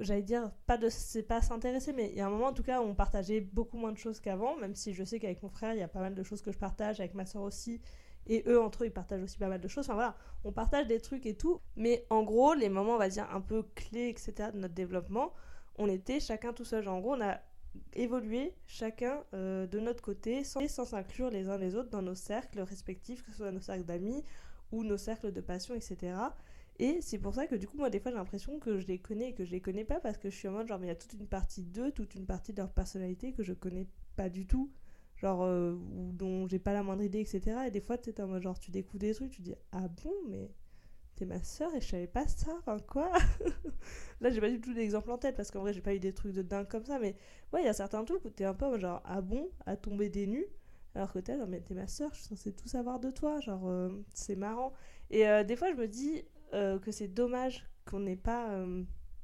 j'allais 0.00 0.22
dire, 0.22 0.52
pas 0.66 0.76
de. 0.76 0.90
C'est 0.90 1.22
pas 1.22 1.40
s'intéresser, 1.40 1.94
mais 1.94 2.10
il 2.10 2.16
y 2.16 2.20
a 2.20 2.26
un 2.26 2.30
moment 2.30 2.48
en 2.48 2.52
tout 2.52 2.62
cas 2.62 2.82
où 2.82 2.84
on 2.84 2.94
partageait 2.94 3.40
beaucoup 3.40 3.78
moins 3.78 3.90
de 3.90 3.96
choses 3.96 4.20
qu'avant, 4.20 4.56
même 4.58 4.74
si 4.74 4.92
je 4.92 5.02
sais 5.02 5.18
qu'avec 5.18 5.42
mon 5.42 5.48
frère, 5.48 5.72
il 5.72 5.78
y 5.78 5.82
a 5.82 5.88
pas 5.88 6.00
mal 6.00 6.14
de 6.14 6.22
choses 6.22 6.42
que 6.42 6.52
je 6.52 6.58
partage, 6.58 7.00
avec 7.00 7.14
ma 7.14 7.24
soeur 7.24 7.42
aussi. 7.42 7.80
Et 8.26 8.44
eux, 8.46 8.60
entre 8.60 8.84
eux, 8.84 8.86
ils 8.86 8.92
partagent 8.92 9.22
aussi 9.22 9.38
pas 9.38 9.48
mal 9.48 9.62
de 9.62 9.68
choses. 9.68 9.86
Enfin 9.86 9.94
voilà, 9.94 10.16
on 10.44 10.52
partage 10.52 10.86
des 10.86 11.00
trucs 11.00 11.24
et 11.24 11.36
tout. 11.36 11.60
Mais 11.76 12.06
en 12.10 12.22
gros, 12.22 12.52
les 12.52 12.68
moments, 12.68 12.96
on 12.96 12.98
va 12.98 13.08
dire, 13.08 13.28
un 13.34 13.40
peu 13.40 13.62
clés, 13.74 14.08
etc., 14.08 14.50
de 14.52 14.58
notre 14.58 14.74
développement, 14.74 15.32
on 15.76 15.88
était 15.88 16.20
chacun 16.20 16.52
tout 16.52 16.64
seul. 16.66 16.84
Genre, 16.84 16.94
en 16.94 17.00
gros, 17.00 17.14
on 17.14 17.20
a 17.22 17.40
évoluer 17.92 18.54
chacun 18.66 19.24
euh, 19.34 19.66
de 19.66 19.80
notre 19.80 20.02
côté 20.02 20.44
sans, 20.44 20.66
sans 20.68 20.84
s'inclure 20.84 21.30
les 21.30 21.48
uns 21.48 21.58
les 21.58 21.74
autres 21.74 21.90
dans 21.90 22.02
nos 22.02 22.14
cercles 22.14 22.60
respectifs, 22.60 23.22
que 23.24 23.30
ce 23.30 23.38
soit 23.38 23.52
nos 23.52 23.60
cercles 23.60 23.84
d'amis 23.84 24.24
ou 24.72 24.84
nos 24.84 24.96
cercles 24.96 25.32
de 25.32 25.40
passion, 25.40 25.74
etc. 25.74 26.14
Et 26.78 27.00
c'est 27.00 27.18
pour 27.18 27.34
ça 27.34 27.46
que 27.46 27.54
du 27.54 27.68
coup, 27.68 27.76
moi, 27.76 27.88
des 27.88 28.00
fois, 28.00 28.10
j'ai 28.10 28.16
l'impression 28.16 28.58
que 28.58 28.78
je 28.80 28.86
les 28.86 28.98
connais 28.98 29.30
et 29.30 29.34
que 29.34 29.44
je 29.44 29.52
les 29.52 29.60
connais 29.60 29.84
pas 29.84 30.00
parce 30.00 30.18
que 30.18 30.28
je 30.28 30.36
suis 30.36 30.48
en 30.48 30.52
mode 30.52 30.66
genre, 30.66 30.78
mais 30.78 30.86
il 30.86 30.90
y 30.90 30.92
a 30.92 30.96
toute 30.96 31.12
une 31.12 31.26
partie 31.26 31.62
d'eux, 31.62 31.92
toute 31.92 32.14
une 32.14 32.26
partie 32.26 32.52
de 32.52 32.58
leur 32.58 32.72
personnalité 32.72 33.32
que 33.32 33.44
je 33.44 33.52
connais 33.52 33.86
pas 34.16 34.28
du 34.28 34.46
tout, 34.46 34.72
genre, 35.16 35.42
euh, 35.42 35.74
ou 35.74 36.12
dont 36.12 36.48
j'ai 36.48 36.58
pas 36.58 36.72
la 36.72 36.82
moindre 36.82 37.02
idée, 37.02 37.20
etc. 37.20 37.58
Et 37.66 37.70
des 37.70 37.80
fois, 37.80 37.96
tu 37.96 38.10
es 38.10 38.20
en 38.20 38.26
mode 38.26 38.42
genre, 38.42 38.58
tu 38.58 38.72
découvres 38.72 38.98
des 38.98 39.14
trucs, 39.14 39.30
tu 39.30 39.42
dis, 39.42 39.54
ah 39.70 39.86
bon, 40.02 40.12
mais 40.28 40.50
t'es 41.16 41.24
ma 41.24 41.42
soeur 41.42 41.74
et 41.74 41.80
je 41.80 41.86
savais 41.88 42.06
pas 42.06 42.26
ça, 42.26 42.52
enfin 42.58 42.78
quoi 42.80 43.10
Là 44.20 44.30
j'ai 44.30 44.40
pas 44.40 44.50
du 44.50 44.60
tout 44.60 44.74
d'exemple 44.74 45.10
en 45.10 45.18
tête 45.18 45.36
parce 45.36 45.50
qu'en 45.50 45.60
vrai 45.60 45.72
j'ai 45.72 45.80
pas 45.80 45.94
eu 45.94 46.00
des 46.00 46.12
trucs 46.12 46.32
de 46.32 46.42
dingue 46.42 46.68
comme 46.68 46.84
ça, 46.84 46.98
mais 46.98 47.14
ouais, 47.52 47.62
il 47.62 47.66
y 47.66 47.68
a 47.68 47.72
certains 47.72 48.04
trucs 48.04 48.24
où 48.24 48.30
t'es 48.30 48.44
un 48.44 48.54
peu 48.54 48.78
genre 48.78 49.02
ah 49.04 49.20
bon, 49.20 49.48
à 49.66 49.76
tomber 49.76 50.08
des 50.08 50.26
nues, 50.26 50.46
alors 50.94 51.12
que 51.12 51.18
t'es 51.18 51.36
genre 51.36 51.48
mais 51.48 51.60
t'es 51.60 51.74
ma 51.74 51.86
soeur, 51.86 52.10
je 52.12 52.18
suis 52.18 52.26
censée 52.26 52.52
tout 52.52 52.68
savoir 52.68 53.00
de 53.00 53.10
toi, 53.10 53.40
genre 53.40 53.68
euh, 53.68 53.90
c'est 54.14 54.36
marrant. 54.36 54.72
Et 55.10 55.28
euh, 55.28 55.44
des 55.44 55.56
fois 55.56 55.70
je 55.70 55.76
me 55.76 55.88
dis 55.88 56.22
euh, 56.54 56.78
que 56.78 56.90
c'est 56.92 57.08
dommage 57.08 57.68
qu'on 57.84 58.00
n'ait 58.00 58.16
pas, 58.16 58.64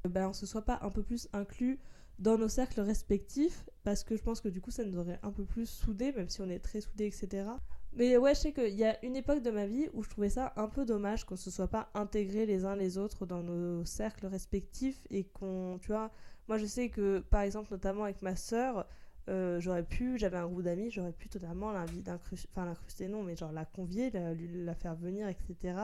ben 0.09 0.29
on 0.29 0.33
se 0.33 0.47
soit 0.47 0.65
pas 0.65 0.79
un 0.83 0.91
peu 0.91 1.03
plus 1.03 1.29
inclus 1.33 1.81
dans 2.19 2.37
nos 2.37 2.49
cercles 2.49 2.83
respectifs 2.83 3.65
parce 3.83 4.05
que 4.05 4.15
je 4.17 4.23
pense 4.23 4.41
que 4.43 4.49
du 4.49 4.61
coup 4.61 4.71
ça 4.71 4.85
nous 4.85 4.99
aurait 4.99 5.19
un 5.23 5.33
peu 5.33 5.45
plus 5.45 5.67
soudés, 5.67 6.13
même 6.13 6.29
si 6.29 6.43
on 6.43 6.51
est 6.51 6.59
très 6.59 6.81
soudés, 6.81 7.07
etc. 7.07 7.47
Mais 7.93 8.17
ouais, 8.17 8.35
je 8.35 8.41
sais 8.41 8.53
qu'il 8.53 8.75
y 8.75 8.85
a 8.85 9.05
une 9.05 9.17
époque 9.17 9.43
de 9.43 9.51
ma 9.51 9.67
vie 9.67 9.89
où 9.95 10.03
je 10.03 10.11
trouvais 10.11 10.31
ça 10.31 10.53
un 10.57 10.69
peu 10.69 10.85
dommage 10.85 11.25
qu'on 11.25 11.37
se 11.37 11.51
soit 11.51 11.69
pas 11.69 11.91
intégrés 11.95 12.47
les 12.47 12.65
uns 12.65 12.77
les 12.77 12.99
autres 12.99 13.27
dans 13.27 13.43
nos 13.43 13.85
cercles 13.85 14.27
respectifs 14.27 15.01
et 15.11 15.25
qu'on, 15.25 15.79
tu 15.81 15.89
vois, 15.89 16.11
moi 16.47 16.57
je 16.57 16.67
sais 16.67 16.89
que 16.89 17.19
par 17.19 17.41
exemple, 17.41 17.73
notamment 17.73 18.05
avec 18.05 18.23
ma 18.23 18.37
sœur, 18.37 18.87
euh, 19.29 19.61
j'aurais 19.61 19.83
pu, 19.83 20.19
j'avais 20.19 20.37
un 20.37 20.47
groupe 20.47 20.63
d'amis, 20.63 20.91
j'aurais 20.91 21.13
pu 21.13 21.29
totalement 21.29 21.73
l'incruster, 21.73 22.49
enfin 22.53 22.65
l'incruster 22.65 23.09
non, 23.09 23.23
mais 23.25 23.37
genre 23.37 23.53
la 23.53 23.65
convier, 23.65 24.11
la, 24.11 24.75
faire 24.75 24.95
venir, 24.95 25.29
etc. 25.29 25.75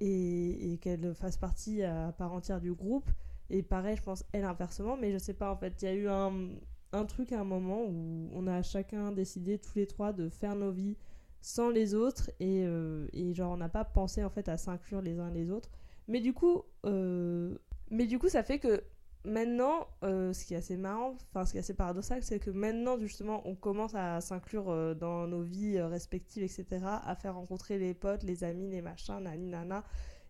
Et, 0.00 0.78
qu'elle 0.82 1.14
fasse 1.14 1.36
partie 1.36 1.82
à 1.82 2.12
part 2.12 2.32
entière 2.32 2.60
du 2.60 2.72
groupe. 2.72 3.10
Et 3.50 3.62
pareil, 3.62 3.96
je 3.96 4.02
pense, 4.02 4.24
elle 4.32 4.44
inversement, 4.44 4.96
mais 4.96 5.12
je 5.12 5.18
sais 5.18 5.34
pas, 5.34 5.50
en 5.50 5.56
fait, 5.56 5.80
il 5.82 5.84
y 5.84 5.88
a 5.88 5.94
eu 5.94 6.08
un 6.08 7.04
truc 7.06 7.32
à 7.32 7.40
un 7.40 7.44
moment 7.44 7.84
où 7.84 8.28
on 8.32 8.46
a 8.46 8.62
chacun 8.62 9.12
décidé 9.12 9.58
tous 9.58 9.74
les 9.76 9.86
trois 9.86 10.12
de 10.12 10.28
faire 10.28 10.56
nos 10.56 10.70
vies 10.72 10.96
sans 11.42 11.68
les 11.68 11.94
autres 11.94 12.30
et, 12.40 12.64
euh, 12.64 13.06
et 13.12 13.34
genre 13.34 13.52
on 13.52 13.56
n'a 13.56 13.68
pas 13.68 13.84
pensé 13.84 14.24
en 14.24 14.30
fait 14.30 14.48
à 14.48 14.56
s'inclure 14.56 15.02
les 15.02 15.18
uns 15.18 15.30
les 15.30 15.50
autres. 15.50 15.70
Mais 16.08 16.20
du 16.20 16.32
coup 16.32 16.62
euh, 16.86 17.54
mais 17.90 18.06
du 18.06 18.18
coup 18.18 18.28
ça 18.28 18.44
fait 18.44 18.60
que 18.60 18.82
maintenant 19.24 19.88
euh, 20.04 20.32
ce 20.32 20.44
qui 20.44 20.54
est 20.54 20.56
assez 20.56 20.76
marrant 20.76 21.16
enfin 21.30 21.44
ce 21.44 21.52
qui 21.52 21.58
est 21.58 21.60
assez 21.60 21.74
paradoxal 21.74 22.22
c'est 22.22 22.38
que 22.38 22.50
maintenant 22.50 22.98
justement 22.98 23.42
on 23.44 23.54
commence 23.54 23.94
à 23.94 24.20
s'inclure 24.20 24.96
dans 24.96 25.28
nos 25.28 25.42
vies 25.42 25.80
respectives 25.80 26.42
etc 26.42 26.80
à 27.04 27.14
faire 27.14 27.34
rencontrer 27.34 27.78
les 27.78 27.94
potes 27.94 28.24
les 28.24 28.42
amis 28.42 28.68
les 28.68 28.82
machins 28.82 29.20
nani 29.20 29.46
nana 29.46 29.84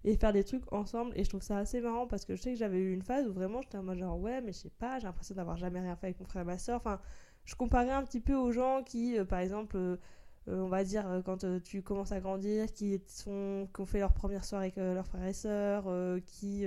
et 0.04 0.16
faire 0.16 0.32
des 0.32 0.42
trucs 0.42 0.70
ensemble. 0.72 1.12
Et 1.14 1.22
je 1.22 1.28
trouve 1.28 1.42
ça 1.42 1.58
assez 1.58 1.80
marrant 1.80 2.06
parce 2.06 2.24
que 2.24 2.34
je 2.34 2.42
sais 2.42 2.52
que 2.52 2.58
j'avais 2.58 2.78
eu 2.78 2.92
une 2.92 3.02
phase 3.02 3.28
où 3.28 3.32
vraiment 3.32 3.62
j'étais 3.62 3.78
en 3.78 3.82
mode 3.82 3.98
genre 3.98 4.18
ouais 4.18 4.40
mais 4.40 4.52
je 4.52 4.58
sais 4.58 4.70
pas 4.70 4.98
j'ai 4.98 5.06
l'impression 5.06 5.34
d'avoir 5.34 5.56
jamais 5.58 5.80
rien 5.80 5.94
fait 5.94 6.06
avec 6.06 6.20
mon 6.20 6.26
frère 6.26 6.42
et 6.42 6.46
ma 6.46 6.58
soeur 6.58 6.78
enfin 6.78 7.00
je 7.44 7.54
comparais 7.54 7.90
un 7.90 8.02
petit 8.02 8.20
peu 8.20 8.34
aux 8.34 8.50
gens 8.50 8.82
qui 8.82 9.16
par 9.28 9.40
exemple 9.40 9.98
on 10.46 10.66
va 10.66 10.84
dire, 10.84 11.06
euh, 11.08 11.22
quand 11.22 11.44
euh, 11.44 11.60
tu 11.60 11.82
commences 11.82 12.12
à 12.12 12.20
grandir, 12.20 12.72
qui, 12.72 13.00
sont, 13.06 13.68
qui 13.74 13.80
ont 13.80 13.86
fait 13.86 14.00
leur 14.00 14.12
première 14.12 14.44
soirée 14.44 14.66
avec 14.66 14.76
leurs 14.76 15.06
frères 15.06 15.26
et 15.26 15.32
sœurs, 15.32 15.84
qui, 16.26 16.66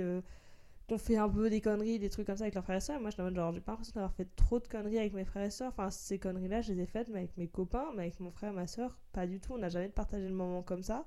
ont 0.88 0.98
fait 0.98 1.16
un 1.16 1.28
peu 1.28 1.50
des 1.50 1.60
conneries, 1.60 1.98
des 1.98 2.08
trucs 2.08 2.26
comme 2.26 2.36
ça 2.36 2.44
avec 2.44 2.54
leurs 2.54 2.64
frères 2.64 2.76
et 2.76 2.80
sœurs. 2.80 3.00
Moi, 3.00 3.10
je 3.10 3.34
genre, 3.34 3.52
j'ai 3.52 3.60
pas 3.60 3.72
l'impression 3.72 3.92
d'avoir 3.94 4.12
fait 4.12 4.28
trop 4.36 4.60
de 4.60 4.66
conneries 4.66 4.98
avec 4.98 5.12
mes 5.14 5.24
frères 5.24 5.44
et 5.44 5.50
sœurs. 5.50 5.68
Enfin, 5.68 5.90
ces 5.90 6.18
conneries-là, 6.18 6.62
je 6.62 6.72
les 6.72 6.82
ai 6.82 6.86
faites, 6.86 7.08
mais 7.08 7.18
avec 7.18 7.36
mes 7.36 7.48
copains, 7.48 7.86
mais 7.94 8.02
avec 8.02 8.20
mon 8.20 8.30
frère 8.30 8.52
ma 8.52 8.66
sœur, 8.66 8.96
pas 9.12 9.26
du 9.26 9.40
tout. 9.40 9.54
On 9.54 9.58
n'a 9.58 9.68
jamais 9.68 9.88
partagé 9.88 10.28
le 10.28 10.34
moment 10.34 10.62
comme 10.62 10.82
ça. 10.82 11.04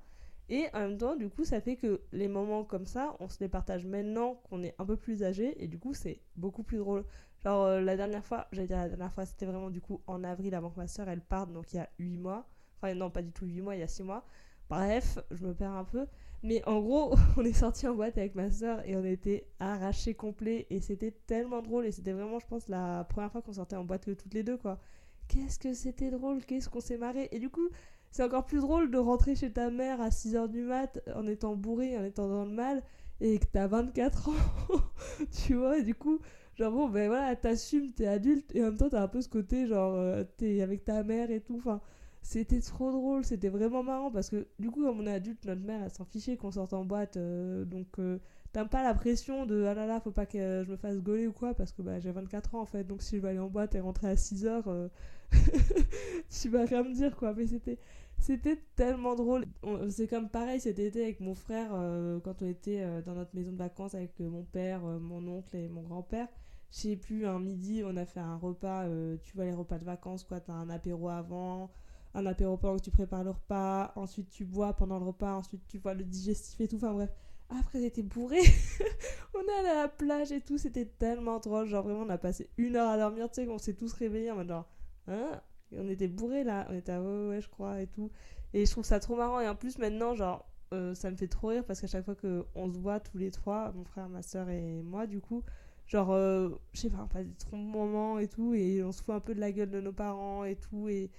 Et 0.50 0.66
en 0.74 0.80
même 0.80 0.98
temps, 0.98 1.16
du 1.16 1.30
coup, 1.30 1.46
ça 1.46 1.62
fait 1.62 1.76
que 1.76 2.02
les 2.12 2.28
moments 2.28 2.64
comme 2.64 2.86
ça, 2.86 3.16
on 3.20 3.30
se 3.30 3.40
les 3.40 3.48
partage 3.48 3.86
maintenant 3.86 4.36
qu'on 4.50 4.64
est 4.64 4.76
un 4.80 4.86
peu 4.86 4.98
plus 4.98 5.24
âgé, 5.24 5.64
et 5.64 5.68
du 5.68 5.78
coup, 5.80 5.94
c'est 5.94 6.22
beaucoup 6.36 6.64
plus 6.64 6.80
drôle. 6.80 7.06
Genre, 7.44 7.80
la 7.80 7.96
dernière 7.96 8.26
fois, 8.26 8.48
j'allais 8.52 8.68
dire 8.68 8.78
la 8.78 8.90
dernière 8.90 9.14
fois, 9.14 9.26
c'était 9.26 9.46
vraiment 9.46 9.70
du 9.70 9.80
coup 9.80 10.02
en 10.08 10.24
avril 10.24 10.54
avant 10.56 10.72
que 10.72 10.78
ma 10.78 10.88
sœur 10.88 11.08
elle 11.08 11.22
parte, 11.22 11.54
donc 11.54 11.72
il 11.72 11.78
y 11.78 11.80
a 11.80 11.90
8 12.00 12.18
mois 12.18 12.50
Non, 12.96 13.10
pas 13.10 13.22
du 13.22 13.32
tout 13.32 13.46
8 13.46 13.62
mois, 13.62 13.76
il 13.76 13.80
y 13.80 13.84
a 13.84 13.88
6 13.88 14.04
mois. 14.04 14.26
Bref, 14.70 15.20
je 15.32 15.46
me 15.46 15.54
perds 15.54 15.72
un 15.72 15.84
peu. 15.84 16.06
Mais 16.44 16.64
en 16.68 16.80
gros, 16.80 17.16
on 17.38 17.44
est 17.44 17.54
sorti 17.54 17.88
en 17.88 17.96
boîte 17.96 18.18
avec 18.18 18.36
ma 18.36 18.50
soeur 18.52 18.88
et 18.88 18.96
on 18.96 19.04
était 19.04 19.48
arrachés 19.60 20.14
complets. 20.14 20.68
Et 20.70 20.80
c'était 20.80 21.12
tellement 21.28 21.62
drôle. 21.62 21.86
Et 21.86 21.92
c'était 21.92 22.14
vraiment, 22.14 22.40
je 22.40 22.48
pense, 22.48 22.68
la 22.70 23.04
première 23.06 23.32
fois 23.32 23.42
qu'on 23.42 23.54
sortait 23.54 23.76
en 23.76 23.84
boîte 23.84 24.06
que 24.06 24.12
toutes 24.12 24.34
les 24.34 24.44
deux, 24.44 24.58
quoi. 24.58 24.80
Qu'est-ce 25.28 25.60
que 25.60 25.74
c'était 25.74 26.10
drôle, 26.10 26.44
qu'est-ce 26.46 26.70
qu'on 26.70 26.80
s'est 26.80 26.98
marré. 26.98 27.30
Et 27.32 27.40
du 27.40 27.50
coup, 27.50 27.70
c'est 28.12 28.24
encore 28.24 28.46
plus 28.46 28.62
drôle 28.62 28.90
de 28.92 28.98
rentrer 28.98 29.36
chez 29.36 29.52
ta 29.52 29.70
mère 29.70 30.02
à 30.02 30.10
6h 30.10 30.50
du 30.50 30.64
mat 30.64 31.00
en 31.16 31.28
étant 31.28 31.56
bourré, 31.56 31.98
en 31.98 32.04
étant 32.04 32.28
dans 32.28 32.46
le 32.46 32.52
mal, 32.52 32.82
et 33.22 33.38
que 33.40 33.46
t'as 33.46 33.68
24 33.68 34.30
ans. 34.30 34.34
tu 35.46 35.56
vois, 35.56 35.78
et 35.78 35.84
du 35.84 35.94
coup, 35.94 36.20
genre 36.56 36.72
bon, 36.72 36.90
ben 36.90 37.08
voilà, 37.08 37.36
t'assumes, 37.36 37.92
t'es 37.94 38.08
adulte, 38.08 38.56
et 38.56 38.62
en 38.62 38.66
même 38.68 38.78
temps, 38.78 38.90
t'as 38.90 39.04
un 39.04 39.08
peu 39.08 39.22
ce 39.22 39.30
côté, 39.30 39.68
genre, 39.68 39.94
euh, 39.96 40.24
t'es 40.38 40.62
avec 40.62 40.84
ta 40.86 41.04
mère 41.04 41.30
et 41.32 41.42
tout. 41.42 41.58
Enfin, 41.58 41.82
c'était 42.22 42.60
trop 42.62 42.92
drôle, 42.92 43.24
c'était 43.26 43.50
vraiment 43.50 43.84
marrant 43.84 44.12
parce 44.12 44.30
que 44.30 44.48
du 44.60 44.70
coup, 44.70 44.84
comme 44.84 45.00
on 45.00 45.08
est 45.08 45.14
adulte, 45.14 45.46
notre 45.46 45.62
mère, 45.62 45.84
elle 45.84 45.92
s'en 45.92 46.06
fichait 46.06 46.38
qu'on 46.38 46.52
sorte 46.52 46.74
en 46.74 46.86
boîte. 46.86 47.18
euh, 47.18 47.66
donc, 47.66 47.88
euh, 48.00 48.20
t'as 48.52 48.66
pas 48.66 48.84
la 48.84 48.94
pression 48.94 49.46
de 49.46 49.64
ah 49.66 49.74
là 49.74 49.86
là, 49.86 50.00
faut 50.00 50.12
pas 50.12 50.26
que 50.26 50.64
je 50.66 50.72
me 50.72 50.78
fasse 50.78 51.00
gauler 51.00 51.28
ou 51.28 51.34
quoi 51.34 51.54
parce 51.54 51.72
que 51.72 51.82
bah, 51.82 52.00
j'ai 52.00 52.12
24 52.12 52.56
ans 52.56 52.62
en 52.62 52.66
fait. 52.66 52.84
Donc, 52.86 53.02
si 53.02 53.18
je 53.18 53.22
vais 53.22 53.30
aller 53.30 53.40
en 53.40 53.48
boîte 53.50 53.76
et 53.76 53.80
rentrer 53.80 54.10
à 54.10 54.16
6 54.18 54.46
heures, 54.46 54.68
euh, 54.68 54.90
tu 56.30 56.50
vas 56.50 56.66
rien 56.66 56.84
me 56.84 56.94
dire 56.94 57.16
quoi. 57.16 57.34
Mais 57.34 57.48
c'était. 57.48 57.78
C'était 58.22 58.58
tellement 58.76 59.16
drôle. 59.16 59.46
C'est 59.90 60.08
comme 60.08 60.30
pareil 60.30 60.60
cet 60.60 60.78
été 60.78 61.04
avec 61.04 61.22
mon 61.22 61.36
frère 61.36 61.70
euh, 61.74 62.20
quand 62.20 62.42
on 62.42 62.48
était 62.48 63.02
dans 63.04 63.16
notre 63.16 63.34
maison 63.34 63.54
de 63.54 63.58
vacances 63.58 63.96
avec 63.96 64.20
mon 64.20 64.44
père, 64.44 64.82
mon 64.82 65.26
oncle 65.26 65.56
et 65.56 65.70
mon 65.70 65.82
grand-père. 65.84 66.28
Je 66.72 66.78
sais 66.80 66.96
plus, 66.98 67.26
un 67.26 67.40
midi, 67.40 67.82
on 67.86 67.96
a 67.96 68.06
fait 68.06 68.20
un 68.20 68.36
repas, 68.36 68.86
tu 69.24 69.36
vois 69.36 69.46
les 69.46 69.54
repas 69.54 69.78
de 69.80 69.86
vacances 69.86 70.26
quoi, 70.26 70.42
t'as 70.42 70.52
un 70.54 70.70
apéro 70.70 71.08
avant, 71.08 71.72
un 72.14 72.26
apéro 72.26 72.58
pendant 72.58 72.78
que 72.78 72.84
tu 72.84 72.92
prépares 72.92 73.24
le 73.24 73.32
repas, 73.32 73.92
ensuite 73.96 74.30
tu 74.30 74.46
bois 74.46 74.74
pendant 74.74 75.00
le 75.00 75.06
repas, 75.06 75.34
ensuite 75.34 75.62
tu 75.68 75.78
vois 75.78 75.94
le 75.94 76.04
digestif 76.04 76.60
et 76.62 76.68
tout, 76.68 76.78
enfin 76.78 76.94
bref. 76.94 77.10
Après, 77.50 77.82
j'étais 77.82 78.04
bourré. 78.04 78.40
on 79.34 79.42
est 79.42 79.68
à 79.68 79.74
la 79.74 79.88
plage 79.88 80.32
et 80.32 80.40
tout, 80.40 80.60
c'était 80.60 80.86
tellement 80.86 81.40
drôle. 81.40 81.68
Genre, 81.68 81.84
vraiment, 81.84 82.02
on 82.02 82.10
a 82.10 82.18
passé 82.20 82.48
une 82.58 82.76
heure 82.76 82.90
à 82.90 82.98
dormir, 82.98 83.28
tu 83.30 83.42
sais, 83.42 83.48
qu'on 83.48 83.58
s'est 83.58 83.74
tous 83.74 83.92
réveillés 83.94 84.30
en 84.30 84.36
mode 84.36 84.50
genre, 84.50 84.70
hein? 85.08 85.42
On 85.76 85.88
était 85.88 86.08
bourrés 86.08 86.44
là, 86.44 86.68
on 86.70 86.76
était 86.76 86.92
à 86.92 87.02
ouais, 87.02 87.30
ouais, 87.30 87.42
je 87.42 87.50
crois, 87.50 87.82
et 87.82 87.88
tout. 87.88 88.12
Et 88.54 88.66
je 88.66 88.72
trouve 88.72 88.86
ça 88.86 89.00
trop 89.00 89.16
marrant. 89.16 89.40
Et 89.40 89.48
en 89.48 89.56
plus, 89.56 89.80
maintenant, 89.80 90.14
genre, 90.14 90.48
euh, 90.74 90.94
ça 90.94 91.10
me 91.10 91.16
fait 91.16 91.28
trop 91.28 91.48
rire 91.48 91.64
parce 91.66 91.82
qu'à 91.82 91.88
chaque 91.88 92.06
fois 92.06 92.16
qu'on 92.16 92.72
se 92.72 92.78
voit 92.78 93.00
tous 93.00 93.18
les 93.18 93.32
trois, 93.32 93.72
mon 93.72 93.84
frère, 93.84 94.10
ma 94.10 94.22
soeur 94.22 94.50
et 94.50 94.82
moi, 94.84 95.08
du 95.08 95.20
coup, 95.20 95.44
genre, 95.88 96.12
euh, 96.12 96.50
je 96.74 96.82
sais 96.82 96.90
pas, 96.90 97.02
on 97.04 97.08
passe 97.08 97.26
des 97.26 97.36
trop 97.36 97.58
moments 97.58 98.20
et 98.20 98.28
tout, 98.28 98.54
et 98.54 98.84
on 98.84 98.92
se 98.92 99.02
fout 99.04 99.16
un 99.16 99.20
peu 99.20 99.34
de 99.34 99.40
la 99.40 99.52
gueule 99.52 99.72
de 99.72 99.82
nos 99.82 99.94
parents 99.94 100.44
et 100.44 100.56
tout, 100.56 100.88
et 100.90 101.10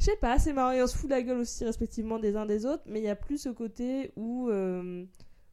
je 0.00 0.06
sais 0.06 0.16
pas, 0.16 0.38
c'est 0.38 0.54
marrant, 0.54 0.72
et 0.72 0.82
on 0.82 0.86
se 0.86 0.96
fout 0.96 1.10
de 1.10 1.14
la 1.14 1.22
gueule 1.22 1.40
aussi 1.40 1.62
respectivement 1.62 2.18
des 2.18 2.34
uns 2.34 2.46
des 2.46 2.64
autres, 2.64 2.82
mais 2.86 3.00
il 3.00 3.04
y 3.04 3.08
a 3.08 3.16
plus 3.16 3.36
ce 3.36 3.50
côté 3.50 4.12
où, 4.16 4.48
euh, 4.48 5.04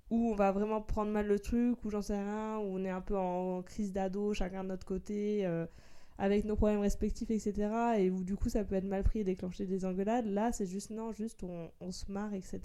où 0.09 0.29
on 0.29 0.35
va 0.35 0.53
vraiment 0.53 0.81
prendre 0.81 1.11
mal 1.11 1.27
le 1.27 1.37
truc, 1.37 1.83
ou 1.83 1.89
j'en 1.89 2.01
sais 2.01 2.17
rien, 2.17 2.57
où 2.59 2.77
on 2.77 2.85
est 2.85 2.89
un 2.89 3.01
peu 3.01 3.17
en, 3.17 3.61
crise 3.61 3.91
d'ado, 3.91 4.33
chacun 4.33 4.63
de 4.63 4.69
notre 4.69 4.85
côté, 4.85 5.45
euh, 5.45 5.65
avec 6.17 6.45
nos 6.45 6.55
problèmes 6.55 6.79
respectifs, 6.79 7.29
etc. 7.29 7.97
Et 7.97 8.09
où 8.09 8.23
du 8.23 8.37
coup 8.37 8.47
ça 8.47 8.63
peut 8.63 8.75
être 8.75 8.85
mal 8.85 9.03
pris 9.03 9.19
et 9.19 9.23
déclencher 9.25 9.65
des 9.65 9.83
engueulades. 9.83 10.25
Là, 10.25 10.53
c'est 10.53 10.65
juste 10.65 10.91
non, 10.91 11.11
juste 11.11 11.43
on, 11.43 11.91
se 11.91 12.09
marre, 12.09 12.33
etc. 12.33 12.61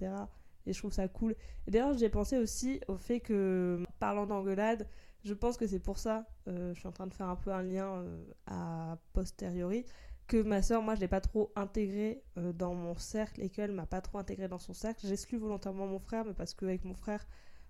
Et 0.67 0.73
je 0.73 0.79
trouve 0.79 0.93
ça 0.93 1.09
cool. 1.09 1.35
D'ailleurs, 1.67 1.99
j'ai 1.99 2.09
pensé 2.09 2.39
aussi 2.39 2.81
au 2.87 2.97
fait 2.97 3.19
que, 3.19 3.83
parlant 3.99 4.27
d'engueulade, 4.27 4.87
je 5.25 5.35
pense 5.35 5.57
que 5.57 5.67
c'est 5.67 5.81
pour 5.81 5.99
ça, 5.99 6.27
euh, 6.47 6.73
je 6.75 6.79
suis 6.79 6.89
en 6.89 6.93
train 6.93 7.09
de 7.09 7.15
faire 7.15 7.29
un 7.29 7.37
peu 7.37 7.51
un 7.51 7.63
lien 7.63 8.05
à 8.47 8.99
posteriori, 9.13 9.85
ma 10.37 10.63
soeur, 10.63 10.83
moi, 10.83 10.95
je 10.95 11.01
l'ai 11.01 11.09
pas 11.09 11.21
trop 11.21 11.53
intégrée 11.57 12.23
euh, 12.39 12.53
dans 12.53 12.75
mon 12.75 12.97
cercle 12.97 13.41
et 13.43 13.51
qu'elle 13.51 13.73
m'a 13.73 13.87
pas 13.87 14.01
trop 14.01 14.19
intégrée 14.19 14.49
dans 14.49 14.59
son 14.59 14.73
cercle. 14.75 15.07
J'exclus 15.07 15.39
volontairement 15.39 15.87
mon 15.87 15.99
frère, 15.99 16.25
mais 16.25 16.35
parce 16.35 16.55
qu'avec 16.55 16.85
mon 16.85 16.95
frère, 16.95 17.27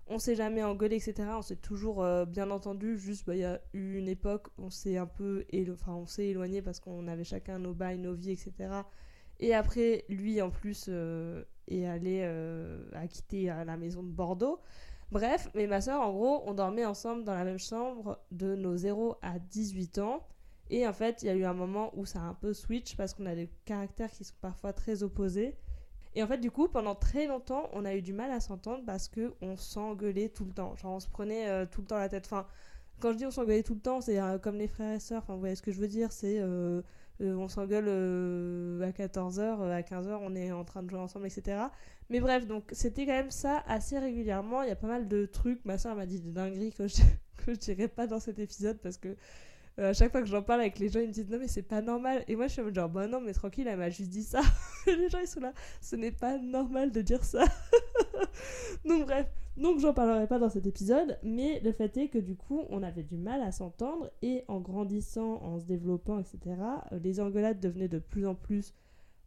on 0.07 0.19
s'est 0.19 0.35
jamais 0.35 0.63
engueulé, 0.63 0.97
etc. 0.97 1.29
On 1.37 1.43
s'est 1.43 1.57
toujours 1.57 2.03
euh, 2.03 2.25
bien 2.25 2.51
entendu. 2.51 2.99
Juste, 2.99 3.27
bah, 3.27 3.35
il 3.37 3.41
y 3.41 3.45
a 3.45 3.61
eu 3.73 3.99
une 3.99 4.09
époque, 4.09 4.49
on 4.59 4.71
s'est 4.71 4.97
un 4.97 5.07
peu, 5.07 5.45
élo- 5.53 5.77
on 5.87 6.05
éloigné 6.19 6.63
parce 6.63 6.81
qu'on 6.81 7.07
avait 7.09 7.25
chacun 7.25 7.59
nos 7.59 7.75
bails, 7.75 7.99
nos 7.99 8.15
vies, 8.15 8.33
etc. 8.33 8.85
Et 9.41 9.55
après, 9.55 10.05
lui, 10.09 10.41
en 10.43 10.51
plus, 10.51 10.87
euh, 10.89 11.45
est 11.69 11.87
allé, 11.87 12.23
quitté 13.09 13.51
euh, 13.51 13.65
la 13.65 13.77
maison 13.77 14.03
de 14.03 14.11
Bordeaux. 14.11 14.61
Bref, 15.11 15.49
mais 15.55 15.67
ma 15.67 15.81
soeur, 15.81 16.01
en 16.01 16.13
gros, 16.13 16.43
on 16.47 16.55
dormait 16.55 16.85
ensemble 16.87 17.25
dans 17.25 17.35
la 17.35 17.45
même 17.45 17.59
chambre 17.59 18.19
de 18.31 18.55
nos 18.57 18.77
0 18.77 19.17
à 19.23 19.39
18 19.39 19.99
ans. 19.99 20.27
Et 20.71 20.87
en 20.87 20.93
fait, 20.93 21.23
il 21.23 21.27
y 21.27 21.29
a 21.29 21.35
eu 21.35 21.45
un 21.45 21.55
moment 21.55 21.93
où 21.97 22.07
ça 22.07 22.21
a 22.21 22.23
un 22.23 22.35
peu 22.35 22.55
switch 22.55 22.97
parce 22.97 23.15
qu'on 23.15 23.27
a 23.27 23.35
des 23.35 23.51
caractères 23.65 24.11
qui 24.11 24.25
sont 24.25 24.35
parfois 24.41 24.73
très 24.73 25.03
opposés. 25.03 25.57
Et 26.15 26.23
en 26.23 26.27
fait, 26.27 26.39
du 26.39 26.51
coup, 26.51 26.69
pendant 26.69 26.95
très 26.95 27.27
longtemps, 27.27 27.69
on 27.73 27.85
a 27.85 27.95
eu 27.95 28.03
du 28.03 28.13
mal 28.13 28.31
à 28.31 28.41
s'entendre 28.41 28.83
parce 28.85 29.09
que 29.09 29.33
on 29.41 29.57
s'engueulait 29.57 30.29
tout 30.29 30.45
le 30.45 30.53
temps. 30.53 30.77
Genre, 30.77 30.93
on 30.93 31.01
se 31.01 31.09
prenait 31.09 31.49
euh, 31.49 31.67
tout 31.67 31.81
le 31.81 31.87
temps 31.87 31.99
la 31.99 32.09
tête. 32.09 32.27
Enfin, 32.27 32.47
quand 33.01 33.13
je 33.13 33.19
dis 33.19 33.27
on 33.27 33.31
s'engueulait 33.31 33.63
tout 33.63 33.75
le 33.75 33.81
temps, 33.81 34.01
c'est 34.01 34.21
euh, 34.21 34.39
comme 34.39 34.57
les 34.57 34.69
frères 34.69 34.95
et 34.95 35.01
sœurs. 35.01 35.23
Enfin, 35.23 35.35
vous 35.35 35.41
voyez 35.41 35.57
ce 35.57 35.63
que 35.63 35.73
je 35.73 35.81
veux 35.81 35.89
dire 35.89 36.13
C'est 36.13 36.39
euh, 36.41 36.83
on 37.21 37.49
s'engueule 37.49 37.89
à 38.83 38.91
14h, 38.91 39.71
à 39.71 39.81
15h, 39.81 40.19
on 40.23 40.35
est 40.35 40.53
en 40.53 40.65
train 40.65 40.83
de 40.83 40.91
jouer 40.91 40.99
ensemble, 40.99 41.27
etc. 41.27 41.63
Mais 42.11 42.21
bref, 42.21 42.47
donc 42.47 42.65
c'était 42.73 43.07
quand 43.07 43.13
même 43.13 43.31
ça 43.31 43.63
assez 43.67 43.99
régulièrement. 43.99 44.63
Il 44.63 44.69
y 44.69 44.73
a 44.73 44.77
pas 44.77 44.89
mal 44.89 45.09
de 45.09 45.25
trucs. 45.25 45.65
Ma 45.65 45.79
soeur 45.79 45.95
m'a 45.97 46.05
dit 46.05 46.21
des 46.21 46.33
dingueries 46.33 46.73
que 46.73 46.89
je, 46.89 47.01
que 47.47 47.55
je 47.55 47.59
dirais 47.59 47.89
pas 47.89 48.07
dans 48.07 48.21
cet 48.21 48.39
épisode 48.39 48.79
parce 48.83 48.99
que 48.99 49.17
euh, 49.79 49.91
à 49.91 49.93
chaque 49.93 50.13
fois 50.13 50.21
que 50.21 50.29
j'en 50.29 50.43
parle 50.43 50.61
avec 50.61 50.79
les 50.79 50.89
gens, 50.89 51.01
ils 51.01 51.09
me 51.09 51.13
disent 51.13 51.31
non, 51.31 51.39
mais 51.39 51.49
c'est 51.49 51.63
pas 51.63 51.81
normal. 51.81 52.25
Et 52.29 52.37
moi, 52.37 52.47
je 52.47 52.53
suis 52.53 52.75
genre, 52.75 52.89
bah 52.89 53.07
non, 53.07 53.21
mais 53.21 53.33
tranquille, 53.33 53.67
elle 53.67 53.79
m'a 53.79 53.91
juste 53.91 54.11
dit 54.11 54.23
ça. 54.23 54.41
Les 54.87 55.09
gens, 55.09 55.19
ils 55.21 55.27
sont 55.27 55.41
là, 55.41 55.53
ce 55.81 55.97
n'est 55.97 56.13
pas 56.13 56.39
normal 56.39 56.93
de 56.93 57.01
dire 57.01 57.25
ça. 57.25 57.45
donc, 58.85 59.07
bref, 59.07 59.27
donc 59.57 59.79
j'en 59.81 59.93
parlerai 59.93 60.27
pas 60.27 60.39
dans 60.39 60.51
cet 60.51 60.67
épisode. 60.67 61.19
Mais 61.23 61.61
le 61.61 61.73
fait 61.73 61.97
est 61.97 62.09
que 62.09 62.19
du 62.19 62.37
coup, 62.37 62.65
on 62.71 62.83
avait 62.83 63.03
du 63.03 63.17
mal 63.17 63.41
à 63.41 63.53
s'entendre. 63.53 64.11
Et 64.21 64.45
en 64.49 64.61
grandissant, 64.61 65.43
en 65.43 65.59
se 65.59 65.65
développant, 65.65 66.19
etc., 66.19 66.39
euh, 66.93 66.99
les 67.03 67.21
engueulades 67.21 67.61
devenaient 67.61 67.89
de 67.89 67.99
plus 67.99 68.27
en 68.27 68.35
plus 68.35 68.75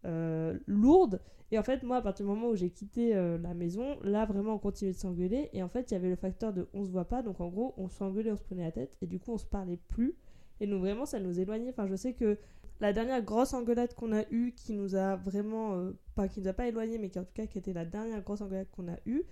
euh, 0.06 0.58
lourdes. 0.68 1.22
Et 1.52 1.60
en 1.60 1.64
fait, 1.64 1.84
moi, 1.84 1.98
à 1.98 2.02
partir 2.02 2.26
du 2.26 2.32
moment 2.32 2.50
où 2.50 2.56
j'ai 2.56 2.72
quitté 2.72 3.16
euh, 3.16 3.38
la 3.38 3.54
maison, 3.54 3.98
là, 4.04 4.26
vraiment, 4.26 4.56
on 4.56 4.60
continuait 4.60 4.94
de 4.94 4.98
s'engueuler. 4.98 5.50
Et 5.54 5.62
en 5.62 5.70
fait, 5.70 5.92
il 5.92 5.94
y 5.94 5.98
avait 5.98 6.10
le 6.10 6.16
facteur 6.16 6.54
de 6.54 6.68
on 6.74 6.84
se 6.84 6.92
voit 6.92 7.06
pas. 7.06 7.22
Donc, 7.22 7.40
en 7.40 7.48
gros, 7.50 7.74
on 7.78 7.88
s'engueulait, 7.88 8.32
on 8.32 8.36
se 8.36 8.44
prenait 8.44 8.64
la 8.64 8.72
tête. 8.72 8.96
Et 9.02 9.08
du 9.08 9.20
coup, 9.20 9.32
on 9.32 9.38
se 9.38 9.46
parlait 9.46 9.80
plus. 9.88 10.16
Et 10.60 10.68
nous, 10.68 10.80
vraiment, 10.80 11.06
ça 11.06 11.20
nous 11.20 11.40
éloignait. 11.40 11.70
Enfin, 11.70 11.88
je 11.88 11.96
sais 11.96 12.14
que 12.14 12.38
la 12.80 12.94
dernière 12.94 13.22
grosse 13.22 13.54
engueulade 13.54 13.94
qu'on 13.94 14.12
a 14.14 14.24
eue, 14.32 14.54
qui 14.56 14.74
nous 14.74 14.96
a 14.96 15.16
vraiment. 15.16 15.76
euh, 15.76 15.92
pas 16.16 16.28
qui 16.28 16.42
nous 16.42 16.48
a 16.48 16.54
pas 16.54 16.68
éloignés, 16.68 16.98
mais 16.98 17.10
qui 17.10 17.20
en 17.20 17.24
tout 17.24 17.34
cas, 17.34 17.46
qui 17.48 17.58
était 17.58 17.74
la 17.74 17.86
dernière 17.86 18.22
grosse 18.22 18.42
engueulade 18.42 18.68
qu'on 18.72 18.88
a 18.88 18.98
eue, 19.06 19.24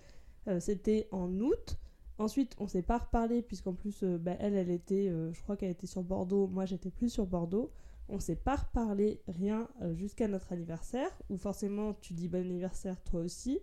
euh, 0.48 0.60
c'était 0.60 1.08
en 1.12 1.30
août. 1.40 1.78
Ensuite, 2.20 2.56
on 2.60 2.68
s'est 2.68 2.82
pas 2.84 3.00
reparlé, 3.00 3.42
puisqu'en 3.42 3.74
plus, 3.74 4.04
euh, 4.04 4.18
bah, 4.18 4.36
elle, 4.40 4.54
elle 4.56 4.70
était. 4.70 5.10
euh, 5.10 5.32
je 5.34 5.42
crois 5.42 5.58
qu'elle 5.58 5.72
était 5.72 5.88
sur 5.88 6.04
Bordeaux. 6.04 6.48
Moi, 6.48 6.66
j'étais 6.66 6.92
plus 6.92 7.10
sur 7.10 7.26
Bordeaux. 7.26 7.72
On 8.10 8.20
s'est 8.20 8.36
pas 8.36 8.58
reparlé 8.58 9.22
rien 9.30 9.68
jusqu'à 9.94 10.28
notre 10.28 10.52
anniversaire, 10.52 11.10
où 11.30 11.38
forcément 11.38 11.94
tu 12.02 12.14
dis 12.14 12.28
bon 12.28 12.46
anniversaire 12.46 13.02
toi 13.04 13.22
aussi. 13.22 13.60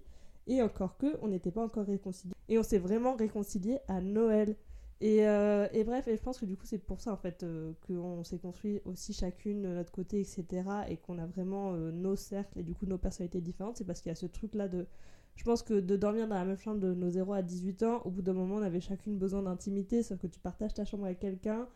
Et 0.46 0.62
encore 0.62 0.96
que, 0.96 1.18
on 1.20 1.28
n'était 1.28 1.50
pas 1.50 1.62
encore 1.62 1.84
réconciliés. 1.84 2.32
Et 2.48 2.58
on 2.58 2.62
s'est 2.62 2.78
vraiment 2.78 3.14
réconciliés 3.14 3.78
à 3.86 4.00
Noël. 4.00 4.56
Et, 5.00 5.26
euh, 5.26 5.66
et 5.72 5.82
bref, 5.84 6.08
et 6.08 6.16
je 6.16 6.22
pense 6.22 6.38
que 6.38 6.44
du 6.44 6.56
coup, 6.56 6.66
c'est 6.66 6.78
pour 6.78 7.00
ça 7.00 7.12
en 7.12 7.16
fait 7.16 7.42
euh, 7.42 7.72
qu'on 7.86 8.22
s'est 8.22 8.38
construit 8.38 8.80
aussi 8.84 9.14
chacune 9.14 9.62
de 9.62 9.68
notre 9.68 9.90
côté, 9.92 10.20
etc. 10.20 10.62
Et 10.88 10.98
qu'on 10.98 11.18
a 11.18 11.26
vraiment 11.26 11.72
euh, 11.72 11.90
nos 11.90 12.16
cercles 12.16 12.58
et 12.58 12.62
du 12.62 12.74
coup 12.74 12.84
nos 12.86 12.98
personnalités 12.98 13.40
différentes. 13.40 13.78
C'est 13.78 13.86
parce 13.86 14.00
qu'il 14.02 14.10
y 14.10 14.12
a 14.12 14.14
ce 14.16 14.26
truc-là 14.26 14.68
de. 14.68 14.86
Je 15.36 15.44
pense 15.44 15.62
que 15.62 15.80
de 15.80 15.96
dormir 15.96 16.28
dans 16.28 16.34
la 16.34 16.44
même 16.44 16.58
chambre 16.58 16.80
de 16.80 16.92
nos 16.92 17.08
0 17.10 17.32
à 17.32 17.40
18 17.42 17.82
ans, 17.84 18.02
au 18.04 18.10
bout 18.10 18.20
d'un 18.20 18.34
moment, 18.34 18.56
on 18.56 18.62
avait 18.62 18.80
chacune 18.80 19.16
besoin 19.16 19.42
d'intimité, 19.42 20.02
sauf 20.02 20.18
que 20.18 20.26
tu 20.26 20.38
partages 20.38 20.74
ta 20.74 20.84
chambre 20.84 21.06
avec 21.06 21.18
quelqu'un. 21.18 21.66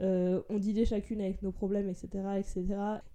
euh, 0.00 0.42
on 0.50 0.58
dealait 0.58 0.84
chacune 0.84 1.20
avec 1.22 1.42
nos 1.42 1.52
problèmes, 1.52 1.88
etc., 1.88 2.08
etc. 2.38 2.64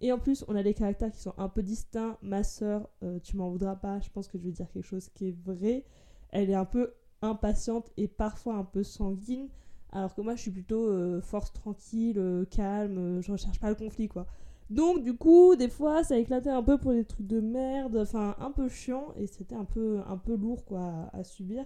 Et 0.02 0.12
en 0.12 0.20
plus, 0.20 0.44
on 0.48 0.56
a 0.56 0.64
des 0.64 0.74
caractères 0.74 1.12
qui 1.12 1.20
sont 1.22 1.34
un 1.38 1.50
peu 1.50 1.64
distincts. 1.64 2.18
Ma 2.24 2.44
sœur, 2.44 2.90
tu 3.24 3.38
m'en 3.38 3.50
voudras 3.52 3.76
pas, 3.76 4.00
je 4.02 4.10
pense 4.10 4.28
que 4.28 4.38
je 4.40 4.44
vais 4.46 4.52
dire 4.52 4.68
quelque 4.72 4.86
chose 4.86 5.10
qui 5.10 5.30
est 5.30 5.38
vrai. 5.46 5.86
Elle 6.32 6.50
est 6.50 6.56
un 6.56 6.66
peu 6.66 6.94
impatiente 7.22 7.92
et 7.98 8.08
parfois 8.08 8.56
un 8.56 8.64
peu 8.64 8.84
sanguine, 8.84 9.48
alors 9.92 10.16
que 10.16 10.22
moi, 10.22 10.36
je 10.36 10.42
suis 10.42 10.52
plutôt 10.52 10.88
euh, 10.88 11.22
force 11.22 11.52
tranquille, 11.52 12.18
euh, 12.18 12.46
calme, 12.46 12.98
euh, 12.98 13.22
je 13.22 13.32
recherche 13.32 13.60
pas 13.60 13.70
le 13.70 13.76
conflit, 13.76 14.08
quoi. 14.08 14.26
Donc, 14.70 15.04
du 15.04 15.16
coup, 15.16 15.56
des 15.58 15.68
fois, 15.68 16.04
ça 16.04 16.18
éclatait 16.18 16.50
un 16.50 16.64
peu 16.64 16.78
pour 16.78 16.94
des 16.94 17.04
trucs 17.04 17.28
de 17.28 17.42
merde, 17.42 17.98
enfin, 17.98 18.36
un 18.40 18.52
peu 18.52 18.70
chiant, 18.70 19.14
et 19.18 19.28
c'était 19.28 19.56
un 19.56 19.66
peu, 19.66 20.00
un 20.08 20.18
peu 20.18 20.36
lourd, 20.36 20.64
quoi, 20.64 21.10
à, 21.12 21.24
subir. 21.26 21.66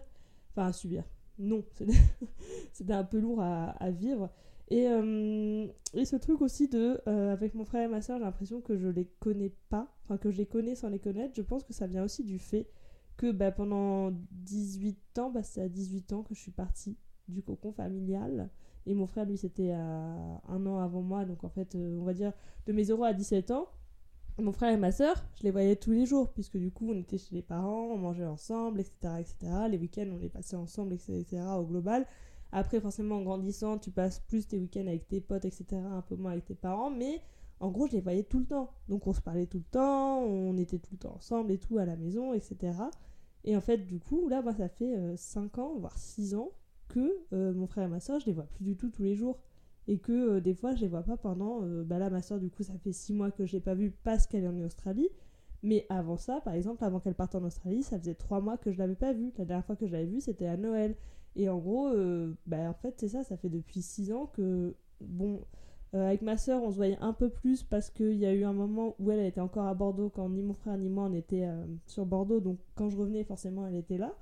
Enfin, 0.51 0.67
à 0.67 0.73
subir. 0.73 1.03
Non, 1.37 1.63
c'était 2.73 2.93
un 2.93 3.03
peu 3.03 3.19
lourd 3.19 3.41
à, 3.41 3.91
vivre. 3.91 4.31
Et, 4.69 4.85
et 5.93 6.05
ce 6.05 6.15
truc 6.15 6.41
aussi 6.41 6.67
de, 6.67 6.99
avec 7.07 7.53
mon 7.53 7.65
frère 7.65 7.83
et 7.83 7.87
ma 7.87 8.01
soeur, 8.01 8.17
j'ai 8.17 8.23
l'impression 8.23 8.61
que 8.61 8.75
je 8.77 8.87
les 8.87 9.05
connais 9.19 9.51
pas, 9.69 9.93
enfin 10.05 10.17
que 10.17 10.31
je 10.31 10.37
les 10.37 10.47
connais 10.47 10.73
sans 10.73 10.89
les 10.89 10.97
connaître. 10.97 11.35
Je 11.35 11.43
pense 11.43 11.63
que 11.63 11.73
ça 11.73 11.85
vient 11.85 12.03
aussi 12.03 12.23
du 12.23 12.39
fait 12.39 12.67
que 13.17 13.31
bah, 13.31 13.51
pendant 13.51 14.11
18 14.31 15.19
ans, 15.19 15.31
bah, 15.31 15.43
c'est 15.43 15.61
à 15.61 15.69
18 15.69 16.13
ans 16.13 16.23
que 16.23 16.33
je 16.33 16.39
suis 16.39 16.51
partie 16.51 16.97
du 17.27 17.41
cocon 17.41 17.71
familial. 17.71 18.49
Et 18.85 18.93
mon 18.93 19.07
frère, 19.07 19.25
lui, 19.25 19.37
c'était 19.37 19.71
à 19.71 19.81
un 19.81 20.65
an 20.65 20.79
avant 20.79 21.01
moi. 21.01 21.25
Donc 21.25 21.43
en 21.43 21.49
fait, 21.49 21.75
euh, 21.75 21.97
on 21.99 22.03
va 22.03 22.13
dire 22.13 22.33
de 22.67 22.73
mes 22.73 22.83
0 22.83 23.03
à 23.03 23.13
17 23.13 23.51
ans. 23.51 23.67
mon 24.37 24.51
frère 24.51 24.71
et 24.71 24.77
ma 24.77 24.91
soeur, 24.91 25.15
je 25.37 25.43
les 25.43 25.51
voyais 25.51 25.75
tous 25.75 25.91
les 25.91 26.05
jours, 26.05 26.31
puisque 26.33 26.57
du 26.57 26.71
coup, 26.71 26.89
on 26.91 26.97
était 26.97 27.17
chez 27.17 27.33
les 27.33 27.41
parents, 27.41 27.87
on 27.91 27.97
mangeait 27.97 28.25
ensemble, 28.25 28.81
etc. 28.81 28.95
etc. 29.19 29.35
Les 29.69 29.77
week-ends, 29.77 30.09
on 30.11 30.17
les 30.17 30.29
passait 30.29 30.55
ensemble, 30.55 30.93
etc. 30.93 31.25
au 31.57 31.65
global. 31.65 32.05
Après, 32.51 32.79
forcément, 32.79 33.17
en 33.17 33.21
grandissant, 33.23 33.77
tu 33.79 33.91
passes 33.91 34.19
plus 34.19 34.47
tes 34.47 34.59
week-ends 34.59 34.87
avec 34.87 35.07
tes 35.07 35.19
potes, 35.21 35.45
etc. 35.45 35.65
Un 35.73 36.01
peu 36.01 36.15
moins 36.15 36.31
avec 36.31 36.45
tes 36.45 36.55
parents, 36.55 36.91
mais 36.91 37.21
en 37.59 37.71
gros, 37.71 37.87
je 37.87 37.93
les 37.93 38.01
voyais 38.01 38.23
tout 38.23 38.39
le 38.39 38.45
temps. 38.45 38.71
Donc, 38.89 39.07
on 39.07 39.13
se 39.13 39.21
parlait 39.21 39.47
tout 39.47 39.59
le 39.59 39.63
temps, 39.63 40.19
on 40.19 40.57
était 40.57 40.79
tout 40.79 40.93
le 40.93 40.97
temps 40.97 41.15
ensemble 41.15 41.51
et 41.51 41.57
tout 41.57 41.77
à 41.77 41.85
la 41.85 41.95
maison, 41.95 42.33
etc. 42.33 42.73
Et 43.43 43.55
en 43.55 43.61
fait, 43.61 43.77
du 43.77 43.99
coup, 43.99 44.27
là, 44.27 44.41
moi, 44.41 44.53
ça 44.53 44.67
fait 44.67 44.95
5 45.15 45.57
euh, 45.57 45.61
ans, 45.61 45.75
voire 45.77 45.97
6 45.97 46.35
ans, 46.35 46.51
que 46.87 47.23
euh, 47.33 47.53
mon 47.53 47.67
frère 47.67 47.85
et 47.85 47.87
ma 47.87 47.99
soeur, 47.99 48.19
je 48.19 48.25
les 48.25 48.33
vois 48.33 48.45
plus 48.45 48.63
du 48.63 48.75
tout 48.75 48.89
tous 48.89 49.03
les 49.03 49.15
jours 49.15 49.39
et 49.87 49.99
que 49.99 50.11
euh, 50.11 50.41
des 50.41 50.55
fois 50.55 50.73
je 50.73 50.81
les 50.81 50.87
vois 50.87 51.03
pas 51.03 51.15
pendant 51.15 51.61
bah 51.83 51.99
là 51.99 52.09
ma 52.09 52.23
soeur 52.23 52.39
du 52.39 52.49
coup 52.49 52.63
ça 52.63 52.73
fait 52.79 52.91
six 52.91 53.13
mois 53.13 53.29
que 53.29 53.45
je 53.45 53.53
l'ai 53.53 53.59
pas 53.59 53.75
vue 53.75 53.91
parce 53.91 54.25
qu'elle 54.25 54.43
est 54.43 54.47
en 54.47 54.59
Australie 54.61 55.09
mais 55.61 55.85
avant 55.89 56.17
ça 56.17 56.41
par 56.41 56.55
exemple 56.55 56.83
avant 56.83 56.99
qu'elle 56.99 57.13
parte 57.13 57.35
en 57.35 57.43
Australie 57.43 57.83
ça 57.83 57.99
faisait 57.99 58.15
trois 58.15 58.41
mois 58.41 58.57
que 58.57 58.71
je 58.71 58.79
l'avais 58.79 58.95
pas 58.95 59.13
vue 59.13 59.31
la 59.37 59.45
dernière 59.45 59.63
fois 59.63 59.75
que 59.75 59.85
je 59.85 59.91
l'avais 59.91 60.07
vue 60.07 60.21
c'était 60.21 60.47
à 60.47 60.57
Noël 60.57 60.95
et 61.35 61.49
en 61.49 61.59
gros 61.59 61.91
bah 62.47 62.67
en 62.67 62.73
fait 62.73 62.95
c'est 62.97 63.09
ça 63.09 63.23
ça 63.23 63.37
fait 63.37 63.49
depuis 63.49 63.83
six 63.83 64.11
ans 64.11 64.25
que 64.25 64.75
bon 65.01 65.41
avec 65.93 66.21
ma 66.21 66.35
soeur 66.35 66.61
on 66.63 66.71
se 66.71 66.75
voyait 66.75 66.97
un 66.99 67.13
peu 67.13 67.29
plus 67.29 67.63
parce 67.63 67.89
qu'il 67.89 68.17
y 68.17 68.25
a 68.25 68.33
eu 68.33 68.43
un 68.43 68.51
moment 68.51 68.95
où 68.99 69.11
elle, 69.11 69.25
était 69.25 69.39
encore 69.39 69.65
à 69.65 69.73
Bordeaux 69.73 70.09
quand 70.09 70.27
ni 70.27 70.41
mon 70.41 70.53
frère 70.53 70.77
ni 70.77 70.89
moi 70.89 71.05
on 71.05 71.13
était 71.13 71.47
sur 71.85 72.05
Bordeaux 72.05 72.41
donc 72.41 72.57
quand 72.75 72.89
je 72.89 72.97
revenais 72.97 73.23
forcément 73.23 73.65
elle 73.65 73.75
était 73.75 73.97
là 73.97 74.13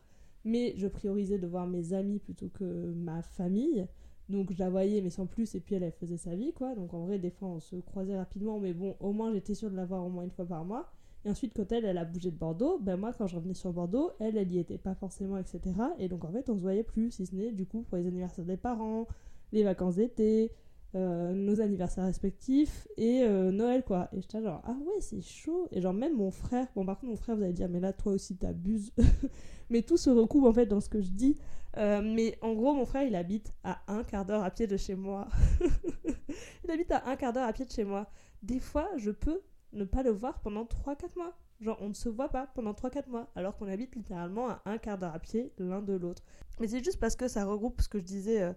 mais 0.46 0.76
je 0.78 0.88
priorisais 0.88 1.40
de 1.40 1.48
voir 1.48 1.66
mes 1.66 1.94
amis 1.94 2.20
plutôt 2.20 2.50
que 2.50 2.94
ma 2.94 3.24
famille 3.24 3.88
donc 4.30 4.52
je 4.52 4.60
la 4.60 4.70
voyais, 4.70 5.02
mais 5.02 5.10
sans 5.10 5.26
plus, 5.26 5.54
et 5.56 5.60
puis 5.60 5.76
elle, 5.76 5.84
elle 5.84 5.92
faisait 5.92 6.18
sa 6.18 6.36
vie, 6.36 6.54
quoi. 6.54 6.76
Donc 6.76 6.94
en 6.94 7.06
vrai, 7.06 7.20
des 7.20 7.30
fois, 7.30 7.50
on 7.50 7.60
se 7.60 7.76
croisait 7.78 8.18
rapidement, 8.18 8.60
mais 8.60 8.74
bon, 8.74 8.96
au 9.00 9.12
moins, 9.12 9.34
j'étais 9.34 9.54
sûre 9.54 9.70
de 9.70 9.76
la 9.76 9.86
voir 9.86 10.06
au 10.06 10.10
moins 10.10 10.24
une 10.24 10.32
fois 10.32 10.46
par 10.46 10.64
mois. 10.64 10.92
Et 11.26 11.30
ensuite, 11.30 11.54
quand 11.56 11.72
elle, 11.72 11.86
elle 11.86 11.98
a 11.98 12.06
bougé 12.06 12.32
de 12.32 12.38
Bordeaux, 12.38 12.80
ben 12.82 12.98
moi, 12.98 13.14
quand 13.14 13.28
je 13.28 13.36
revenais 13.36 13.54
sur 13.54 13.72
Bordeaux, 13.72 14.12
elle, 14.20 14.38
elle 14.38 14.52
y 14.52 14.60
était 14.60 14.78
pas 14.78 14.96
forcément, 14.96 15.38
etc. 15.38 15.62
Et 16.00 16.10
donc 16.10 16.26
en 16.26 16.32
fait, 16.32 16.50
on 16.50 16.56
se 16.56 16.62
voyait 16.62 16.84
plus, 16.84 17.12
si 17.12 17.26
ce 17.26 17.36
n'est 17.36 17.52
du 17.52 17.66
coup 17.66 17.84
pour 17.84 17.98
les 17.98 18.08
anniversaires 18.08 18.46
des 18.46 18.58
parents, 18.58 19.08
les 19.54 19.64
vacances 19.64 19.96
d'été, 19.96 20.52
euh, 20.96 21.34
nos 21.34 21.60
anniversaires 21.60 22.06
respectifs 22.06 22.88
et 22.98 23.24
euh, 23.24 23.52
Noël 23.52 23.84
quoi. 23.84 24.10
Et 24.14 24.22
j'étais 24.22 24.44
genre 24.44 24.62
ah 24.64 24.76
ouais 24.86 25.02
c'est 25.02 25.22
chaud. 25.22 25.68
Et 25.72 25.82
genre 25.82 25.94
même 25.94 26.16
mon 26.16 26.30
frère, 26.30 26.68
bon 26.76 26.86
par 26.86 27.00
contre 27.00 27.10
mon 27.10 27.16
frère 27.16 27.36
vous 27.36 27.42
allez 27.42 27.54
dire 27.54 27.68
mais 27.68 27.80
là 27.80 27.94
toi 27.94 28.14
aussi 28.14 28.38
t'abuses. 28.38 28.92
mais 29.72 29.82
tout 29.82 29.98
se 29.98 30.12
recoupe 30.12 30.46
en 30.46 30.54
fait 30.54 30.68
dans 30.68 30.82
ce 30.82 30.90
que 30.90 31.02
je 31.02 31.10
dis. 31.10 31.36
Euh, 31.78 32.02
mais 32.04 32.38
en 32.44 32.54
gros 32.54 32.76
mon 32.76 32.86
frère 32.86 33.04
il 33.04 33.16
habite 33.16 33.54
à 33.64 33.82
un 33.88 34.04
quart 34.04 34.24
d'heure 34.24 34.44
à 34.44 34.52
pied 34.52 34.68
de 34.68 34.78
chez 34.78 34.94
moi. 34.94 35.28
il 36.64 36.70
habite 36.70 36.92
à 36.92 37.10
un 37.10 37.16
quart 37.16 37.34
d'heure 37.34 37.48
à 37.48 37.54
pied 37.54 37.66
de 37.66 37.72
chez 37.72 37.86
moi. 37.86 38.08
Des 38.44 38.60
fois 38.60 38.88
je 38.98 39.10
peux 39.10 39.42
ne 39.72 39.86
pas 39.86 40.04
le 40.04 40.12
voir 40.12 40.42
pendant 40.42 40.64
3-4 40.64 41.18
mois. 41.18 41.34
Genre, 41.60 41.78
on 41.82 41.90
ne 41.90 41.94
se 41.94 42.10
voit 42.10 42.30
pas 42.30 42.46
pendant 42.48 42.74
3-4 42.74 43.10
mois, 43.10 43.32
alors 43.36 43.56
qu'on 43.56 43.70
habite 43.70 43.96
littéralement 43.96 44.50
à 44.50 44.62
un 44.66 44.78
quart 44.78 44.98
d'heure 44.98 45.14
à 45.14 45.20
pied 45.20 45.54
l'un 45.58 45.82
de 45.82 45.94
l'autre. 45.94 46.22
Mais 46.60 46.68
c'est 46.68 46.84
juste 46.84 47.00
parce 47.00 47.16
que 47.16 47.30
ça 47.30 47.46
regroupe 47.46 47.82
ce 47.82 47.88
que 47.88 48.00
je 48.00 48.04
disais 48.04 48.54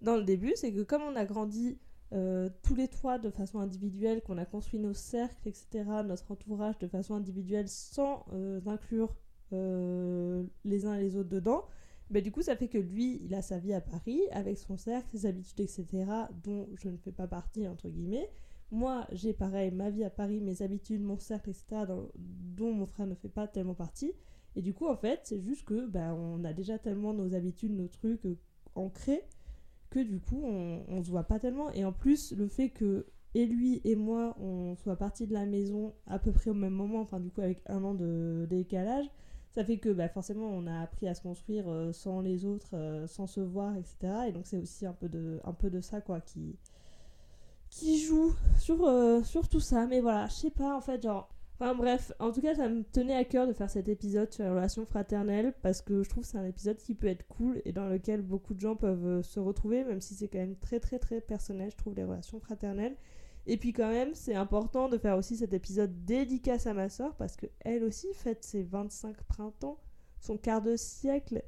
dans 0.00 0.16
le 0.16 0.24
début, 0.24 0.52
c'est 0.56 0.72
que 0.72 0.82
comme 0.82 1.02
on 1.02 1.16
a 1.16 1.24
grandi 1.24 1.78
euh, 2.12 2.48
tous 2.62 2.74
les 2.74 2.88
trois 2.88 3.18
de 3.18 3.30
façon 3.30 3.58
individuelle, 3.58 4.22
qu'on 4.22 4.38
a 4.38 4.46
construit 4.46 4.80
nos 4.80 4.94
cercles, 4.94 5.48
etc., 5.48 5.84
notre 6.04 6.32
entourage 6.32 6.78
de 6.78 6.88
façon 6.88 7.14
individuelle 7.14 7.68
sans 7.68 8.24
euh, 8.32 8.60
inclure 8.66 9.14
euh, 9.52 10.44
les 10.64 10.86
uns 10.86 10.94
et 10.94 11.02
les 11.02 11.16
autres 11.16 11.28
dedans, 11.28 11.64
bah, 12.10 12.22
du 12.22 12.32
coup 12.32 12.40
ça 12.40 12.56
fait 12.56 12.68
que 12.68 12.78
lui, 12.78 13.20
il 13.24 13.34
a 13.34 13.42
sa 13.42 13.58
vie 13.58 13.74
à 13.74 13.82
Paris 13.82 14.22
avec 14.30 14.58
son 14.58 14.78
cercle, 14.78 15.08
ses 15.10 15.26
habitudes, 15.26 15.60
etc., 15.60 16.06
dont 16.42 16.68
je 16.74 16.88
ne 16.88 16.96
fais 16.96 17.12
pas 17.12 17.26
partie, 17.26 17.68
entre 17.68 17.88
guillemets. 17.88 18.30
Moi, 18.70 19.06
j'ai 19.12 19.32
pareil, 19.32 19.70
ma 19.70 19.90
vie 19.90 20.04
à 20.04 20.10
Paris, 20.10 20.40
mes 20.40 20.62
habitudes, 20.62 21.02
mon 21.02 21.18
cercle, 21.18 21.50
etc., 21.50 21.84
dont 22.16 22.72
mon 22.72 22.86
frère 22.86 23.06
ne 23.06 23.14
fait 23.14 23.28
pas 23.28 23.48
tellement 23.48 23.74
partie. 23.74 24.12
Et 24.56 24.62
du 24.62 24.74
coup, 24.74 24.86
en 24.86 24.96
fait, 24.96 25.20
c'est 25.24 25.40
juste 25.40 25.64
que 25.64 25.86
bah, 25.86 26.14
on 26.14 26.44
a 26.44 26.52
déjà 26.52 26.78
tellement 26.78 27.12
nos 27.12 27.34
habitudes, 27.34 27.72
nos 27.72 27.88
trucs 27.88 28.26
ancrés 28.74 29.24
que 29.90 30.00
du 30.00 30.20
coup 30.20 30.42
on, 30.44 31.02
se 31.02 31.10
voit 31.10 31.24
pas 31.24 31.38
tellement. 31.38 31.70
Et 31.72 31.84
en 31.84 31.92
plus 31.92 32.32
le 32.32 32.48
fait 32.48 32.70
que 32.70 33.06
et 33.34 33.46
lui 33.46 33.80
et 33.84 33.96
moi 33.96 34.36
on 34.40 34.74
soit 34.76 34.96
partis 34.96 35.26
de 35.26 35.34
la 35.34 35.46
maison 35.46 35.94
à 36.06 36.18
peu 36.18 36.32
près 36.32 36.50
au 36.50 36.54
même 36.54 36.72
moment 36.72 37.00
enfin 37.00 37.20
du 37.20 37.30
coup 37.30 37.42
avec 37.42 37.62
un 37.66 37.84
an 37.84 37.94
de 37.94 38.46
décalage 38.48 39.04
ça 39.54 39.64
fait 39.64 39.76
que 39.76 39.90
bah, 39.90 40.08
forcément 40.08 40.46
on 40.46 40.66
a 40.66 40.80
appris 40.80 41.08
à 41.08 41.14
se 41.14 41.20
construire 41.20 41.68
euh, 41.68 41.92
sans 41.92 42.22
les 42.22 42.46
autres 42.46 42.74
euh, 42.74 43.06
sans 43.06 43.26
se 43.26 43.40
voir 43.40 43.76
etc 43.76 44.28
et 44.28 44.32
donc 44.32 44.46
c'est 44.46 44.56
aussi 44.56 44.86
un 44.86 44.94
peu 44.94 45.10
de 45.10 45.40
un 45.44 45.52
peu 45.52 45.68
de 45.68 45.82
ça 45.82 46.00
quoi 46.00 46.22
qui 46.22 46.56
qui 47.70 48.00
joue 48.00 48.32
sur 48.58 48.84
euh, 48.84 49.22
sur 49.22 49.48
tout 49.48 49.60
ça. 49.60 49.86
Mais 49.86 50.00
voilà 50.00 50.26
je 50.28 50.34
sais 50.34 50.50
pas 50.50 50.76
en 50.76 50.80
fait 50.80 51.02
genre 51.02 51.28
Enfin 51.60 51.74
bref, 51.74 52.12
en 52.20 52.30
tout 52.30 52.40
cas, 52.40 52.54
ça 52.54 52.68
me 52.68 52.84
tenait 52.84 53.16
à 53.16 53.24
cœur 53.24 53.48
de 53.48 53.52
faire 53.52 53.68
cet 53.68 53.88
épisode 53.88 54.32
sur 54.32 54.44
les 54.44 54.50
relations 54.50 54.86
fraternelles 54.86 55.52
parce 55.60 55.82
que 55.82 56.04
je 56.04 56.08
trouve 56.08 56.22
que 56.22 56.30
c'est 56.30 56.38
un 56.38 56.46
épisode 56.46 56.76
qui 56.76 56.94
peut 56.94 57.08
être 57.08 57.26
cool 57.26 57.60
et 57.64 57.72
dans 57.72 57.88
lequel 57.88 58.22
beaucoup 58.22 58.54
de 58.54 58.60
gens 58.60 58.76
peuvent 58.76 59.06
euh, 59.06 59.22
se 59.22 59.40
retrouver, 59.40 59.82
même 59.82 60.00
si 60.00 60.14
c'est 60.14 60.28
quand 60.28 60.38
même 60.38 60.54
très 60.54 60.78
très 60.78 61.00
très 61.00 61.20
personnel, 61.20 61.72
je 61.72 61.76
trouve, 61.76 61.96
les 61.96 62.04
relations 62.04 62.38
fraternelles. 62.38 62.96
Et 63.46 63.56
puis 63.56 63.72
quand 63.72 63.90
même, 63.90 64.14
c'est 64.14 64.36
important 64.36 64.88
de 64.88 64.98
faire 64.98 65.18
aussi 65.18 65.36
cet 65.36 65.52
épisode 65.52 66.04
dédicace 66.04 66.68
à 66.68 66.74
ma 66.74 66.88
soeur 66.88 67.16
parce 67.16 67.36
qu'elle 67.36 67.82
aussi 67.82 68.06
fête 68.14 68.44
ses 68.44 68.62
25 68.62 69.16
printemps, 69.24 69.80
son 70.20 70.36
quart 70.36 70.62
de 70.62 70.76
siècle. 70.76 71.42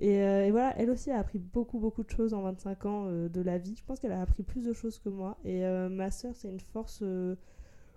Et, 0.00 0.22
euh, 0.22 0.48
voilà, 0.50 0.76
elle 0.76 0.90
aussi 0.90 1.12
a 1.12 1.20
appris 1.20 1.38
beaucoup 1.38 1.78
beaucoup 1.78 2.02
de 2.02 2.10
choses 2.10 2.34
en 2.34 2.42
25 2.42 2.86
ans 2.86 3.04
euh, 3.06 3.28
de 3.28 3.40
la 3.40 3.58
vie. 3.58 3.76
Je 3.76 3.84
pense 3.84 4.00
qu'elle 4.00 4.10
a 4.10 4.22
appris 4.22 4.42
plus 4.42 4.64
de 4.64 4.72
choses 4.72 4.98
que 4.98 5.08
moi. 5.08 5.38
Et 5.44 5.62
ma 5.88 6.10
soeur, 6.10 6.34
c'est 6.34 6.48
une 6.48 6.58
force 6.58 7.04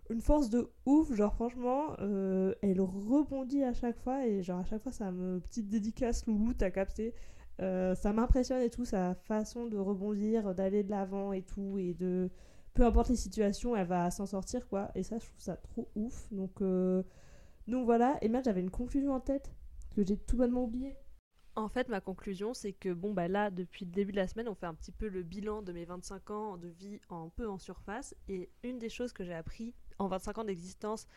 une 0.10 0.22
force 0.22 0.50
de 0.50 0.70
ouf. 0.86 1.14
Genre, 1.14 1.34
franchement, 1.34 1.96
euh, 2.00 2.54
elle 2.62 2.82
rebondit 2.82 3.64
à 3.64 3.74
chaque 3.74 3.98
fois. 4.00 4.26
Et 4.26 4.42
genre, 4.44 4.60
à 4.60 4.66
chaque 4.66 4.82
fois, 4.82 4.92
ça 4.92 5.12
me. 5.12 5.40
Petite 5.40 5.70
dédicace, 5.70 6.26
Loulou, 6.26 6.54
t'as 6.54 6.72
capté. 6.72 7.14
Euh, 7.62 7.96
ça 7.96 8.12
m'impressionne 8.12 8.62
et 8.62 8.70
tout, 8.70 8.86
sa 8.86 9.16
façon 9.16 9.68
de 9.68 9.78
rebondir, 9.78 10.54
d'aller 10.54 10.84
de 10.84 10.90
l'avant 10.92 11.34
et 11.34 11.42
tout. 11.42 11.78
Et 11.78 11.94
de. 11.94 12.30
Peu 12.74 12.86
importe 12.86 13.10
les 13.10 13.16
situations, 13.16 13.76
elle 13.76 13.88
va 13.88 14.12
s'en 14.12 14.26
sortir, 14.26 14.68
quoi. 14.68 14.92
Et 14.96 15.04
ça, 15.04 15.18
je 15.18 15.26
trouve 15.26 15.40
ça 15.40 15.56
trop 15.56 15.90
ouf. 15.96 16.28
Donc, 16.32 16.62
euh, 16.62 17.04
donc 17.68 17.86
voilà. 17.86 18.18
Et 18.22 18.28
même, 18.30 18.44
j'avais 18.44 18.62
une 18.62 18.72
conclusion 18.72 19.14
en 19.14 19.22
tête 19.22 19.54
que 19.96 20.06
j'ai 20.06 20.18
tout 20.18 20.38
bonnement 20.38 20.66
oubliée. 20.66 20.96
En 21.58 21.70
fait, 21.70 21.88
ma 21.88 22.02
conclusion, 22.02 22.54
c'est 22.54 22.74
que 22.74 22.94
bon, 22.94 23.14
bah 23.14 23.30
là, 23.30 23.50
depuis 23.50 23.86
le 23.86 23.92
début 23.92 24.12
de 24.12 24.18
la 24.18 24.28
semaine, 24.28 24.50
on 24.50 24.56
fait 24.56 24.66
un 24.66 24.74
petit 24.74 24.92
peu 24.92 25.08
le 25.08 25.24
bilan 25.24 25.62
de 25.62 25.72
mes 25.72 25.86
25 25.86 26.32
ans 26.32 26.58
de 26.58 26.68
vie 26.68 27.00
un 27.10 27.30
peu 27.34 27.48
en 27.48 27.58
surface. 27.58 28.14
Et 28.28 28.50
une 28.64 28.78
des 28.78 28.90
choses 28.90 29.14
que 29.14 29.24
j'ai 29.24 29.34
appris 29.34 29.74
en 30.00 30.08
25 30.08 30.38
ans 30.40 30.44
d'existence 30.44 31.08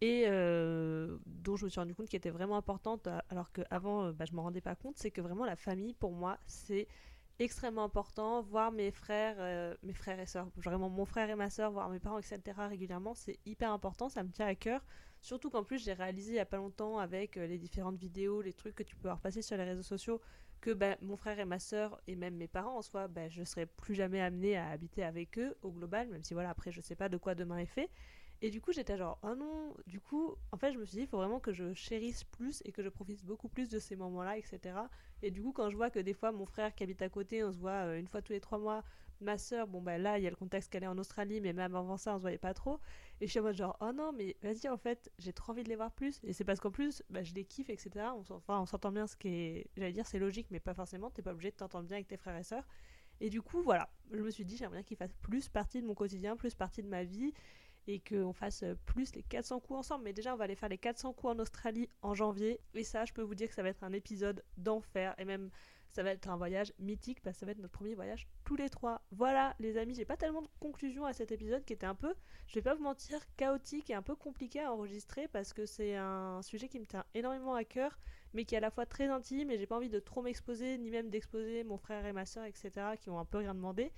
et 0.00 0.24
euh, 0.26 1.18
dont 1.26 1.56
je 1.56 1.66
me 1.66 1.70
suis 1.70 1.78
rendu 1.78 1.94
compte 1.94 2.08
qui 2.08 2.16
était 2.16 2.30
vraiment 2.30 2.56
importante, 2.56 3.08
alors 3.28 3.52
qu'avant, 3.52 4.04
euh, 4.04 4.12
bah, 4.12 4.24
je 4.24 4.32
ne 4.32 4.36
m'en 4.36 4.44
rendais 4.44 4.62
pas 4.62 4.74
compte, 4.74 4.96
c'est 4.96 5.10
que 5.10 5.20
vraiment 5.20 5.44
la 5.44 5.56
famille, 5.56 5.92
pour 5.92 6.12
moi, 6.12 6.38
c'est 6.46 6.88
extrêmement 7.38 7.84
important. 7.84 8.42
Voir 8.42 8.72
mes 8.72 8.90
frères, 8.90 9.36
euh, 9.38 9.74
mes 9.82 9.92
frères 9.92 10.18
et 10.18 10.26
sœurs, 10.26 10.48
vraiment 10.56 10.88
mon 10.88 11.04
frère 11.04 11.28
et 11.28 11.34
ma 11.34 11.50
sœur, 11.50 11.70
voir 11.72 11.88
mes 11.90 11.98
parents, 11.98 12.18
etc. 12.18 12.40
régulièrement, 12.68 13.14
c'est 13.14 13.38
hyper 13.44 13.72
important, 13.72 14.08
ça 14.08 14.22
me 14.22 14.30
tient 14.30 14.46
à 14.46 14.54
cœur. 14.54 14.84
Surtout 15.20 15.50
qu'en 15.50 15.64
plus, 15.64 15.84
j'ai 15.84 15.92
réalisé 15.92 16.30
il 16.30 16.34
n'y 16.34 16.40
a 16.40 16.46
pas 16.46 16.56
longtemps 16.56 16.98
avec 16.98 17.36
euh, 17.36 17.46
les 17.46 17.58
différentes 17.58 17.98
vidéos, 17.98 18.40
les 18.40 18.54
trucs 18.54 18.74
que 18.74 18.82
tu 18.82 18.96
peux 18.96 19.08
avoir 19.08 19.20
passés 19.20 19.42
sur 19.42 19.58
les 19.58 19.64
réseaux 19.64 19.82
sociaux, 19.82 20.20
que 20.62 20.70
bah, 20.70 20.96
mon 21.02 21.16
frère 21.16 21.38
et 21.38 21.44
ma 21.44 21.58
soeur 21.58 22.00
et 22.06 22.16
même 22.16 22.36
mes 22.36 22.48
parents 22.48 22.78
en 22.78 22.82
soi, 22.82 23.06
bah, 23.06 23.28
je 23.28 23.44
serai 23.44 23.66
plus 23.66 23.94
jamais 23.94 24.20
amenée 24.20 24.56
à 24.56 24.68
habiter 24.68 25.04
avec 25.04 25.38
eux 25.38 25.56
au 25.62 25.72
global, 25.72 26.08
même 26.08 26.22
si 26.22 26.32
voilà, 26.32 26.50
après 26.50 26.72
je 26.72 26.80
sais 26.80 26.94
pas 26.96 27.10
de 27.10 27.18
quoi 27.18 27.34
demain 27.34 27.58
est 27.58 27.66
fait. 27.66 27.90
Et 28.42 28.50
du 28.50 28.60
coup, 28.62 28.72
j'étais 28.72 28.96
genre, 28.96 29.18
oh 29.22 29.34
non, 29.34 29.74
du 29.86 30.00
coup, 30.00 30.34
en 30.50 30.56
fait, 30.56 30.72
je 30.72 30.78
me 30.78 30.84
suis 30.86 30.96
dit, 30.96 31.02
il 31.02 31.06
faut 31.06 31.18
vraiment 31.18 31.40
que 31.40 31.52
je 31.52 31.74
chérisse 31.74 32.24
plus 32.24 32.62
et 32.64 32.72
que 32.72 32.82
je 32.82 32.88
profite 32.88 33.22
beaucoup 33.24 33.48
plus 33.48 33.68
de 33.68 33.78
ces 33.78 33.96
moments-là, 33.96 34.38
etc. 34.38 34.76
Et 35.22 35.30
du 35.30 35.42
coup, 35.42 35.52
quand 35.52 35.68
je 35.68 35.76
vois 35.76 35.90
que 35.90 35.98
des 35.98 36.14
fois, 36.14 36.32
mon 36.32 36.46
frère 36.46 36.74
qui 36.74 36.82
habite 36.82 37.02
à 37.02 37.10
côté, 37.10 37.44
on 37.44 37.52
se 37.52 37.58
voit 37.58 37.86
euh, 37.86 37.98
une 37.98 38.08
fois 38.08 38.22
tous 38.22 38.32
les 38.32 38.40
trois 38.40 38.58
mois, 38.58 38.82
ma 39.20 39.36
soeur, 39.36 39.66
bon, 39.66 39.82
bah 39.82 39.98
là, 39.98 40.16
il 40.18 40.24
y 40.24 40.26
a 40.26 40.30
le 40.30 40.36
contexte 40.36 40.72
qu'elle 40.72 40.84
est 40.84 40.86
en 40.86 40.96
Australie, 40.96 41.42
mais 41.42 41.52
même 41.52 41.74
avant 41.74 41.98
ça, 41.98 42.14
on 42.14 42.16
se 42.16 42.22
voyait 42.22 42.38
pas 42.38 42.54
trop. 42.54 42.80
Et 43.20 43.26
je 43.26 43.30
suis 43.30 43.40
en 43.40 43.42
mode 43.42 43.56
genre, 43.56 43.76
oh 43.80 43.92
non, 43.92 44.12
mais 44.12 44.36
vas-y, 44.42 44.68
en 44.70 44.78
fait, 44.78 45.12
j'ai 45.18 45.34
trop 45.34 45.52
envie 45.52 45.62
de 45.62 45.68
les 45.68 45.76
voir 45.76 45.92
plus. 45.92 46.18
Et 46.24 46.32
c'est 46.32 46.44
parce 46.44 46.60
qu'en 46.60 46.70
plus, 46.70 47.02
bah, 47.10 47.22
je 47.22 47.34
les 47.34 47.44
kiffe, 47.44 47.68
etc. 47.68 47.90
On, 48.16 48.24
enfin, 48.34 48.58
on 48.60 48.64
s'entend 48.66 48.90
bien, 48.90 49.06
ce 49.06 49.16
qui 49.16 49.28
est, 49.28 49.66
j'allais 49.76 49.92
dire, 49.92 50.06
c'est 50.06 50.18
logique, 50.18 50.46
mais 50.50 50.60
pas 50.60 50.72
forcément. 50.72 51.10
T'es 51.10 51.20
pas 51.20 51.32
obligé 51.32 51.50
de 51.50 51.56
t'entendre 51.56 51.86
bien 51.86 51.96
avec 51.98 52.08
tes 52.08 52.16
frères 52.16 52.36
et 52.36 52.42
sœurs. 52.42 52.66
Et 53.20 53.28
du 53.28 53.42
coup, 53.42 53.60
voilà, 53.62 53.90
je 54.12 54.22
me 54.22 54.30
suis 54.30 54.46
dit, 54.46 54.56
j'aimerais 54.56 54.78
bien 54.78 54.82
qu'ils 54.82 54.96
fassent 54.96 55.16
plus 55.20 55.50
partie 55.50 55.82
de 55.82 55.86
mon 55.86 55.94
quotidien, 55.94 56.36
plus 56.36 56.54
partie 56.54 56.82
de 56.82 56.88
ma 56.88 57.04
vie, 57.04 57.34
et 57.86 58.00
qu'on 58.00 58.32
fasse 58.32 58.64
plus 58.86 59.14
les 59.14 59.22
400 59.22 59.60
coups 59.60 59.78
ensemble. 59.78 60.04
Mais 60.04 60.12
déjà, 60.12 60.34
on 60.34 60.36
va 60.36 60.44
aller 60.44 60.54
faire 60.54 60.68
les 60.68 60.78
400 60.78 61.12
coups 61.12 61.32
en 61.32 61.38
Australie 61.38 61.88
en 62.02 62.14
janvier. 62.14 62.60
Et 62.74 62.84
ça, 62.84 63.04
je 63.04 63.12
peux 63.12 63.22
vous 63.22 63.34
dire 63.34 63.48
que 63.48 63.54
ça 63.54 63.62
va 63.62 63.68
être 63.70 63.84
un 63.84 63.92
épisode 63.92 64.44
d'enfer. 64.56 65.14
Et 65.18 65.24
même 65.24 65.50
ça 65.90 66.02
va 66.02 66.10
être 66.10 66.28
un 66.28 66.36
voyage 66.36 66.72
mythique 66.78 67.20
parce 67.20 67.36
que 67.36 67.40
ça 67.40 67.46
va 67.46 67.52
être 67.52 67.58
notre 67.58 67.72
premier 67.72 67.94
voyage 67.94 68.28
tous 68.44 68.56
les 68.56 68.70
trois. 68.70 69.02
Voilà, 69.10 69.54
les 69.58 69.76
amis, 69.76 69.94
j'ai 69.94 70.04
pas 70.04 70.16
tellement 70.16 70.42
de 70.42 70.48
conclusion 70.60 71.04
à 71.04 71.12
cet 71.12 71.32
épisode 71.32 71.64
qui 71.64 71.72
était 71.72 71.86
un 71.86 71.94
peu, 71.94 72.14
je 72.46 72.54
vais 72.54 72.62
pas 72.62 72.74
vous 72.74 72.82
mentir, 72.82 73.18
chaotique 73.36 73.90
et 73.90 73.94
un 73.94 74.02
peu 74.02 74.14
compliqué 74.14 74.60
à 74.60 74.72
enregistrer 74.72 75.28
parce 75.28 75.52
que 75.52 75.66
c'est 75.66 75.96
un 75.96 76.42
sujet 76.42 76.68
qui 76.68 76.78
me 76.78 76.86
tient 76.86 77.04
énormément 77.14 77.54
à 77.54 77.64
cœur, 77.64 77.98
mais 78.34 78.44
qui 78.44 78.54
est 78.54 78.58
à 78.58 78.60
la 78.60 78.70
fois 78.70 78.86
très 78.86 79.08
intime 79.08 79.50
et 79.50 79.58
j'ai 79.58 79.66
pas 79.66 79.76
envie 79.76 79.90
de 79.90 79.98
trop 79.98 80.22
m'exposer, 80.22 80.78
ni 80.78 80.90
même 80.90 81.10
d'exposer 81.10 81.64
mon 81.64 81.76
frère 81.76 82.06
et 82.06 82.12
ma 82.12 82.24
soeur, 82.24 82.44
etc., 82.44 82.70
qui 83.00 83.10
ont 83.10 83.18
un 83.18 83.24
peu 83.24 83.38
rien 83.38 83.54
demandé. 83.54 83.92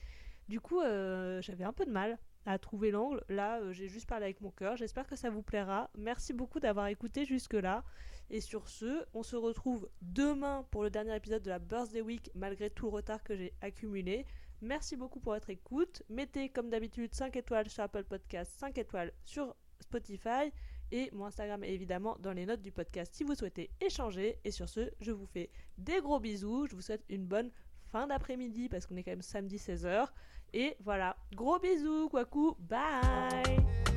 Du 0.49 0.61
coup, 0.61 0.81
euh, 0.81 1.41
j'avais 1.41 1.65
un 1.65 1.73
peu 1.73 1.85
de 1.85 1.91
mal 1.91 2.19
à 2.47 2.59
trouver 2.59 2.91
l'angle. 2.91 3.23
Là, 3.29 3.61
euh, 3.61 3.73
j'ai 3.73 3.89
juste 3.89 4.09
parlé 4.09 4.25
avec 4.25 4.41
mon 4.41 4.51
cœur. 4.51 4.77
J'espère 4.77 5.07
que 5.07 5.17
ça 5.17 5.31
vous 5.31 5.43
plaira. 5.43 5.91
Merci 5.97 6.33
beaucoup 6.33 6.61
d'avoir 6.61 6.89
écouté 6.89 7.25
jusque-là. 7.25 7.85
Et 8.31 8.41
sur 8.41 8.69
ce, 8.69 9.05
on 9.15 9.23
se 9.23 9.37
retrouve 9.37 9.89
demain 10.01 10.67
pour 10.71 10.83
le 10.83 10.91
dernier 10.91 11.15
épisode 11.15 11.43
de 11.43 11.51
la 11.51 11.59
Birthday 11.59 12.01
Week, 12.01 12.31
malgré 12.35 12.71
tout 12.71 12.87
le 12.87 12.93
retard 12.93 13.23
que 13.23 13.37
j'ai 13.37 13.53
accumulé. 13.61 14.27
Merci 14.61 14.97
beaucoup 14.97 15.21
pour 15.21 15.33
votre 15.33 15.51
écoute. 15.51 16.03
Mettez 16.09 16.49
comme 16.49 16.71
d'habitude 16.71 17.15
5 17.15 17.37
étoiles 17.37 17.69
sur 17.69 17.83
Apple 17.83 18.05
Podcast, 18.05 18.53
5 18.59 18.79
étoiles 18.79 19.13
sur 19.25 19.55
Spotify 19.81 20.53
et 20.93 21.11
mon 21.13 21.25
Instagram 21.25 21.65
est 21.65 21.73
évidemment 21.73 22.17
dans 22.21 22.33
les 22.33 22.45
notes 22.45 22.61
du 22.61 22.71
podcast 22.71 23.15
si 23.15 23.25
vous 23.25 23.35
souhaitez 23.35 23.71
échanger. 23.81 24.39
Et 24.45 24.51
sur 24.51 24.69
ce, 24.69 24.91
je 25.01 25.11
vous 25.11 25.27
fais 25.27 25.51
des 25.79 26.01
gros 26.01 26.21
bisous. 26.21 26.67
Je 26.67 26.77
vous 26.77 26.83
souhaite 26.83 27.05
une 27.09 27.27
bonne 27.27 27.51
fin 27.93 28.07
d'après-midi 28.07 28.69
parce 28.69 28.87
qu'on 28.87 28.97
est 28.97 29.03
quand 29.03 29.13
même 29.13 29.23
samedi 29.23 29.57
16h. 29.57 30.07
Et 30.55 30.77
voilà, 30.81 31.17
gros 31.35 31.59
bisous, 31.59 32.09
Kwaku, 32.09 32.57
bye 32.59 33.92